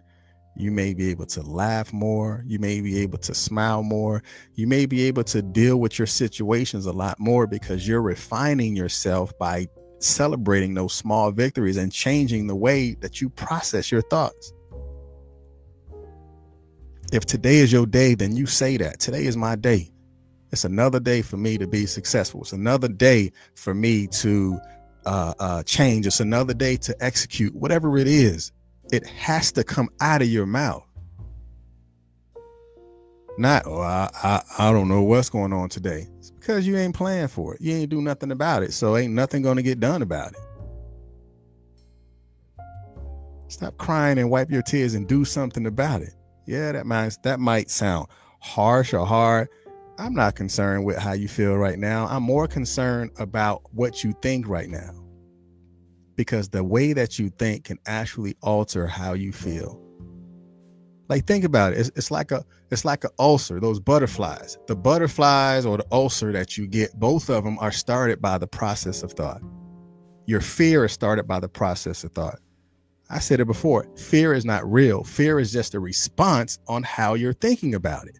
You 0.55 0.71
may 0.71 0.93
be 0.93 1.09
able 1.09 1.25
to 1.27 1.41
laugh 1.41 1.91
more. 1.91 2.43
You 2.45 2.59
may 2.59 2.79
be 2.81 2.99
able 2.99 3.17
to 3.19 3.33
smile 3.33 3.81
more. 3.81 4.21
You 4.53 4.67
may 4.67 4.85
be 4.85 5.03
able 5.03 5.23
to 5.25 5.41
deal 5.41 5.77
with 5.77 5.97
your 5.97 6.05
situations 6.05 6.85
a 6.85 6.91
lot 6.91 7.19
more 7.19 7.47
because 7.47 7.87
you're 7.87 8.01
refining 8.01 8.75
yourself 8.75 9.37
by 9.39 9.67
celebrating 9.99 10.73
those 10.73 10.93
small 10.93 11.31
victories 11.31 11.77
and 11.77 11.91
changing 11.91 12.45
the 12.47 12.55
way 12.55 12.95
that 13.01 13.19
you 13.19 13.29
process 13.29 13.91
your 13.91 14.01
thoughts. 14.03 14.53
If 17.11 17.25
today 17.25 17.57
is 17.57 17.71
your 17.71 17.85
day, 17.85 18.15
then 18.15 18.35
you 18.35 18.45
say 18.45 18.77
that 18.77 18.99
today 18.99 19.25
is 19.25 19.37
my 19.37 19.55
day. 19.55 19.89
It's 20.51 20.65
another 20.65 20.99
day 20.99 21.23
for 21.23 21.37
me 21.37 21.57
to 21.57 21.65
be 21.65 21.87
successful. 21.87 22.41
It's 22.41 22.53
another 22.53 22.87
day 22.87 23.31
for 23.55 23.73
me 23.73 24.05
to 24.07 24.59
uh, 25.05 25.33
uh, 25.39 25.63
change. 25.63 26.07
It's 26.07 26.19
another 26.19 26.53
day 26.53 26.77
to 26.77 26.95
execute 27.03 27.53
whatever 27.55 27.97
it 27.97 28.07
is 28.07 28.51
it 28.91 29.07
has 29.07 29.51
to 29.53 29.63
come 29.63 29.89
out 30.01 30.21
of 30.21 30.27
your 30.27 30.45
mouth. 30.45 30.85
Not, 33.37 33.63
oh, 33.65 33.81
I, 33.81 34.09
I, 34.23 34.43
I 34.59 34.71
don't 34.71 34.87
know 34.87 35.01
what's 35.01 35.29
going 35.29 35.53
on 35.53 35.69
today. 35.69 36.07
It's 36.19 36.29
because 36.29 36.67
you 36.67 36.77
ain't 36.77 36.93
playing 36.93 37.29
for 37.29 37.55
it. 37.55 37.61
You 37.61 37.73
ain't 37.73 37.89
do 37.89 38.01
nothing 38.01 38.31
about 38.31 38.61
it. 38.61 38.73
So 38.73 38.95
ain't 38.95 39.13
nothing 39.13 39.41
going 39.41 39.57
to 39.57 39.63
get 39.63 39.79
done 39.79 40.03
about 40.03 40.33
it. 40.33 40.39
Stop 43.47 43.77
crying 43.77 44.19
and 44.19 44.29
wipe 44.29 44.51
your 44.51 44.61
tears 44.61 44.93
and 44.93 45.07
do 45.07 45.25
something 45.25 45.65
about 45.65 46.01
it. 46.01 46.13
Yeah, 46.45 46.71
that 46.73 46.85
might 46.85 47.17
that 47.23 47.39
might 47.39 47.69
sound 47.69 48.07
harsh 48.39 48.93
or 48.93 49.05
hard. 49.05 49.47
I'm 50.03 50.13
not 50.13 50.35
concerned 50.35 50.83
with 50.83 50.97
how 50.97 51.13
you 51.13 51.29
feel 51.29 51.55
right 51.55 51.79
now. 51.79 52.07
I'm 52.07 52.23
more 52.23 52.45
concerned 52.45 53.11
about 53.19 53.61
what 53.73 54.03
you 54.03 54.13
think 54.21 54.49
right 54.49 54.67
now 54.67 54.91
because 56.17 56.49
the 56.49 56.61
way 56.61 56.91
that 56.91 57.17
you 57.17 57.29
think 57.29 57.63
can 57.63 57.79
actually 57.85 58.35
alter 58.41 58.85
how 58.85 59.13
you 59.13 59.31
feel. 59.31 59.81
Like 61.07 61.25
think 61.25 61.45
about 61.45 61.71
it. 61.71 61.79
It's, 61.79 61.91
it's 61.95 62.11
like 62.11 62.33
a 62.33 62.43
it's 62.69 62.83
like 62.83 63.05
an 63.05 63.11
ulcer. 63.17 63.61
Those 63.61 63.79
butterflies, 63.79 64.57
the 64.67 64.75
butterflies 64.75 65.65
or 65.65 65.77
the 65.77 65.85
ulcer 65.89 66.33
that 66.33 66.57
you 66.57 66.67
get, 66.67 66.99
both 66.99 67.29
of 67.29 67.45
them 67.45 67.57
are 67.59 67.71
started 67.71 68.21
by 68.21 68.37
the 68.37 68.47
process 68.47 69.03
of 69.03 69.13
thought. 69.13 69.41
Your 70.25 70.41
fear 70.41 70.83
is 70.83 70.91
started 70.91 71.29
by 71.29 71.39
the 71.39 71.47
process 71.47 72.03
of 72.03 72.11
thought. 72.11 72.39
I 73.09 73.19
said 73.19 73.39
it 73.39 73.45
before. 73.45 73.87
Fear 73.95 74.33
is 74.33 74.43
not 74.43 74.69
real. 74.69 75.05
Fear 75.05 75.39
is 75.39 75.53
just 75.53 75.73
a 75.75 75.79
response 75.79 76.59
on 76.67 76.83
how 76.83 77.13
you're 77.13 77.31
thinking 77.31 77.73
about 77.73 78.05
it. 78.09 78.19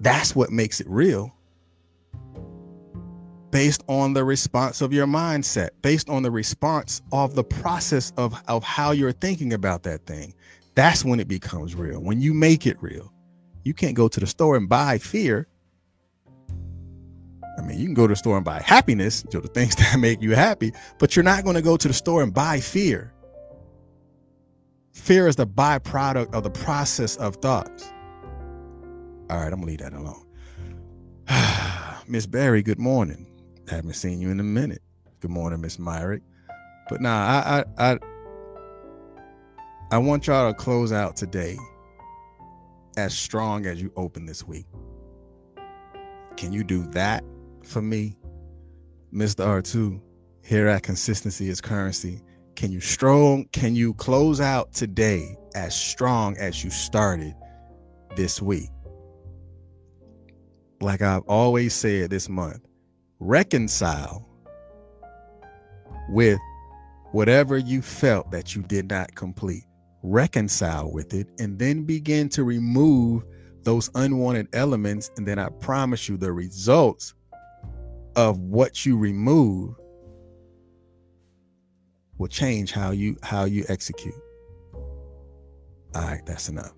That's 0.00 0.34
what 0.34 0.50
makes 0.50 0.80
it 0.80 0.88
real. 0.88 1.34
Based 3.50 3.82
on 3.88 4.12
the 4.12 4.24
response 4.24 4.80
of 4.80 4.92
your 4.92 5.06
mindset, 5.06 5.70
based 5.82 6.10
on 6.10 6.22
the 6.22 6.30
response 6.30 7.00
of 7.12 7.34
the 7.34 7.44
process 7.44 8.12
of, 8.16 8.34
of 8.48 8.62
how 8.62 8.90
you're 8.90 9.12
thinking 9.12 9.52
about 9.52 9.82
that 9.84 10.04
thing. 10.06 10.34
That's 10.74 11.04
when 11.04 11.20
it 11.20 11.28
becomes 11.28 11.74
real. 11.74 12.00
When 12.00 12.20
you 12.20 12.34
make 12.34 12.66
it 12.66 12.76
real. 12.82 13.12
You 13.64 13.74
can't 13.74 13.94
go 13.94 14.08
to 14.08 14.20
the 14.20 14.26
store 14.26 14.56
and 14.56 14.68
buy 14.68 14.98
fear. 14.98 15.48
I 17.58 17.62
mean, 17.62 17.78
you 17.78 17.86
can 17.86 17.94
go 17.94 18.06
to 18.06 18.12
the 18.12 18.16
store 18.16 18.36
and 18.36 18.44
buy 18.44 18.60
happiness, 18.60 19.24
you 19.32 19.40
the 19.40 19.48
things 19.48 19.74
that 19.76 19.98
make 19.98 20.20
you 20.20 20.34
happy, 20.34 20.72
but 20.98 21.16
you're 21.16 21.24
not 21.24 21.42
going 21.42 21.56
to 21.56 21.62
go 21.62 21.76
to 21.76 21.88
the 21.88 21.94
store 21.94 22.22
and 22.22 22.32
buy 22.32 22.60
fear. 22.60 23.12
Fear 24.92 25.28
is 25.28 25.36
the 25.36 25.46
byproduct 25.46 26.34
of 26.34 26.42
the 26.42 26.50
process 26.50 27.16
of 27.16 27.36
thoughts. 27.36 27.92
All 29.28 29.38
right, 29.38 29.52
I'm 29.52 29.60
gonna 29.60 29.66
leave 29.66 29.80
that 29.80 29.92
alone. 29.92 30.24
Miss 32.08 32.26
Barry, 32.26 32.62
good 32.62 32.78
morning. 32.78 33.26
Haven't 33.68 33.94
seen 33.94 34.20
you 34.20 34.30
in 34.30 34.38
a 34.38 34.44
minute. 34.44 34.82
Good 35.18 35.32
morning, 35.32 35.60
Miss 35.60 35.80
Myrick. 35.80 36.22
But 36.88 37.00
nah, 37.00 37.26
I 37.26 37.64
I 37.76 37.92
I 37.92 37.98
I 39.90 39.98
want 39.98 40.28
y'all 40.28 40.52
to 40.52 40.54
close 40.54 40.92
out 40.92 41.16
today 41.16 41.56
as 42.96 43.16
strong 43.18 43.66
as 43.66 43.82
you 43.82 43.92
open 43.96 44.26
this 44.26 44.46
week. 44.46 44.66
Can 46.36 46.52
you 46.52 46.62
do 46.62 46.86
that 46.92 47.24
for 47.64 47.82
me, 47.82 48.16
Mr. 49.12 49.44
R2? 49.44 50.00
Here 50.44 50.68
at 50.68 50.84
Consistency 50.84 51.48
is 51.48 51.60
Currency. 51.60 52.22
Can 52.54 52.70
you 52.70 52.80
strong? 52.80 53.46
Can 53.52 53.74
you 53.74 53.94
close 53.94 54.40
out 54.40 54.72
today 54.72 55.36
as 55.56 55.74
strong 55.74 56.36
as 56.36 56.62
you 56.62 56.70
started 56.70 57.34
this 58.14 58.40
week? 58.40 58.70
Like 60.80 61.02
I've 61.02 61.22
always 61.22 61.74
said 61.74 62.10
this 62.10 62.28
month, 62.28 62.60
reconcile 63.18 64.26
with 66.08 66.38
whatever 67.12 67.56
you 67.56 67.82
felt 67.82 68.30
that 68.30 68.54
you 68.54 68.62
did 68.62 68.90
not 68.90 69.14
complete. 69.14 69.64
Reconcile 70.02 70.92
with 70.92 71.14
it 71.14 71.26
and 71.38 71.58
then 71.58 71.84
begin 71.84 72.28
to 72.30 72.44
remove 72.44 73.24
those 73.62 73.90
unwanted 73.94 74.48
elements. 74.52 75.10
And 75.16 75.26
then 75.26 75.38
I 75.38 75.48
promise 75.48 76.08
you, 76.08 76.16
the 76.16 76.32
results 76.32 77.14
of 78.14 78.38
what 78.38 78.86
you 78.86 78.96
remove 78.96 79.74
will 82.18 82.28
change 82.28 82.72
how 82.72 82.92
you 82.92 83.16
how 83.22 83.44
you 83.44 83.64
execute. 83.68 84.14
All 85.94 86.02
right, 86.02 86.24
that's 86.24 86.48
enough. 86.48 86.72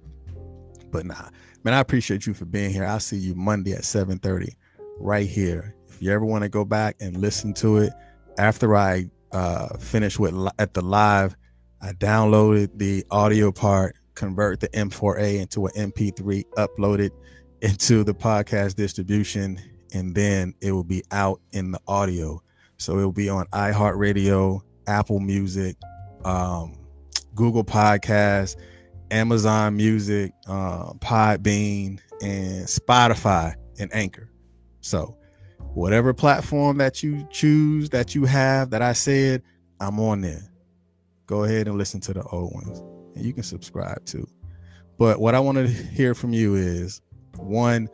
But 0.90 1.06
nah, 1.06 1.28
man, 1.64 1.74
I 1.74 1.80
appreciate 1.80 2.26
you 2.26 2.34
for 2.34 2.44
being 2.44 2.70
here. 2.70 2.84
I'll 2.84 3.00
see 3.00 3.16
you 3.16 3.34
Monday 3.34 3.72
at 3.72 3.82
7:30 3.82 4.54
right 4.98 5.28
here. 5.28 5.74
If 5.88 6.02
you 6.02 6.12
ever 6.12 6.24
want 6.24 6.42
to 6.42 6.48
go 6.48 6.64
back 6.64 6.96
and 7.00 7.16
listen 7.16 7.54
to 7.54 7.78
it 7.78 7.92
after 8.38 8.76
I 8.76 9.10
uh, 9.32 9.76
finish 9.78 10.18
with 10.18 10.34
at 10.58 10.74
the 10.74 10.82
live, 10.82 11.36
I 11.80 11.92
downloaded 11.92 12.78
the 12.78 13.04
audio 13.10 13.52
part, 13.52 13.96
convert 14.14 14.60
the 14.60 14.68
M4A 14.68 15.40
into 15.40 15.66
an 15.66 15.92
MP3, 15.92 16.44
upload 16.56 17.00
it 17.00 17.12
into 17.62 18.04
the 18.04 18.14
podcast 18.14 18.76
distribution, 18.76 19.60
and 19.92 20.14
then 20.14 20.54
it 20.60 20.72
will 20.72 20.84
be 20.84 21.02
out 21.10 21.40
in 21.52 21.72
the 21.72 21.80
audio. 21.88 22.42
So 22.76 22.98
it 22.98 23.02
will 23.02 23.12
be 23.12 23.28
on 23.28 23.46
iHeartRadio, 23.46 24.60
Apple 24.86 25.18
Music, 25.18 25.76
um, 26.24 26.74
Google 27.34 27.64
Podcasts 27.64 28.56
Amazon 29.10 29.76
Music, 29.76 30.32
uh, 30.46 30.92
Podbean, 30.94 32.00
and 32.20 32.66
Spotify 32.66 33.54
and 33.78 33.94
Anchor. 33.94 34.30
So, 34.80 35.16
whatever 35.74 36.12
platform 36.12 36.78
that 36.78 37.02
you 37.02 37.26
choose 37.30 37.90
that 37.90 38.14
you 38.14 38.24
have 38.24 38.70
that 38.70 38.82
I 38.82 38.92
said, 38.92 39.42
I'm 39.80 39.98
on 40.00 40.20
there. 40.20 40.52
Go 41.26 41.44
ahead 41.44 41.68
and 41.68 41.76
listen 41.76 42.00
to 42.02 42.14
the 42.14 42.22
old 42.24 42.52
ones, 42.54 42.80
and 43.14 43.24
you 43.24 43.32
can 43.32 43.42
subscribe 43.42 44.04
too. 44.04 44.26
But 44.98 45.20
what 45.20 45.34
I 45.34 45.40
want 45.40 45.58
to 45.58 45.66
hear 45.66 46.14
from 46.14 46.32
you 46.32 46.56
is 46.56 47.00
one, 47.36 47.88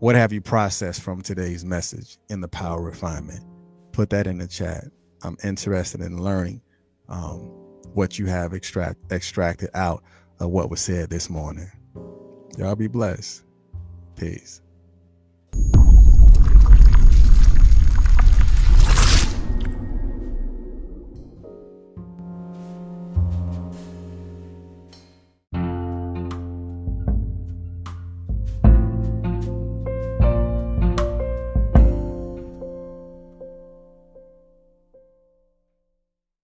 what 0.00 0.14
have 0.14 0.32
you 0.32 0.40
processed 0.40 1.00
from 1.00 1.22
today's 1.22 1.64
message 1.64 2.18
in 2.28 2.40
the 2.40 2.48
power 2.48 2.82
refinement? 2.82 3.44
Put 3.92 4.10
that 4.10 4.26
in 4.26 4.38
the 4.38 4.46
chat. 4.46 4.84
I'm 5.22 5.36
interested 5.42 6.00
in 6.00 6.22
learning. 6.22 6.60
Um, 7.08 7.57
what 7.94 8.18
you 8.18 8.26
have 8.26 8.52
extract 8.52 9.00
extracted 9.12 9.70
out 9.74 10.02
of 10.40 10.50
what 10.50 10.70
was 10.70 10.80
said 10.80 11.10
this 11.10 11.28
morning. 11.28 11.70
Y'all 12.56 12.76
be 12.76 12.88
blessed. 12.88 13.44
Peace. 14.16 14.62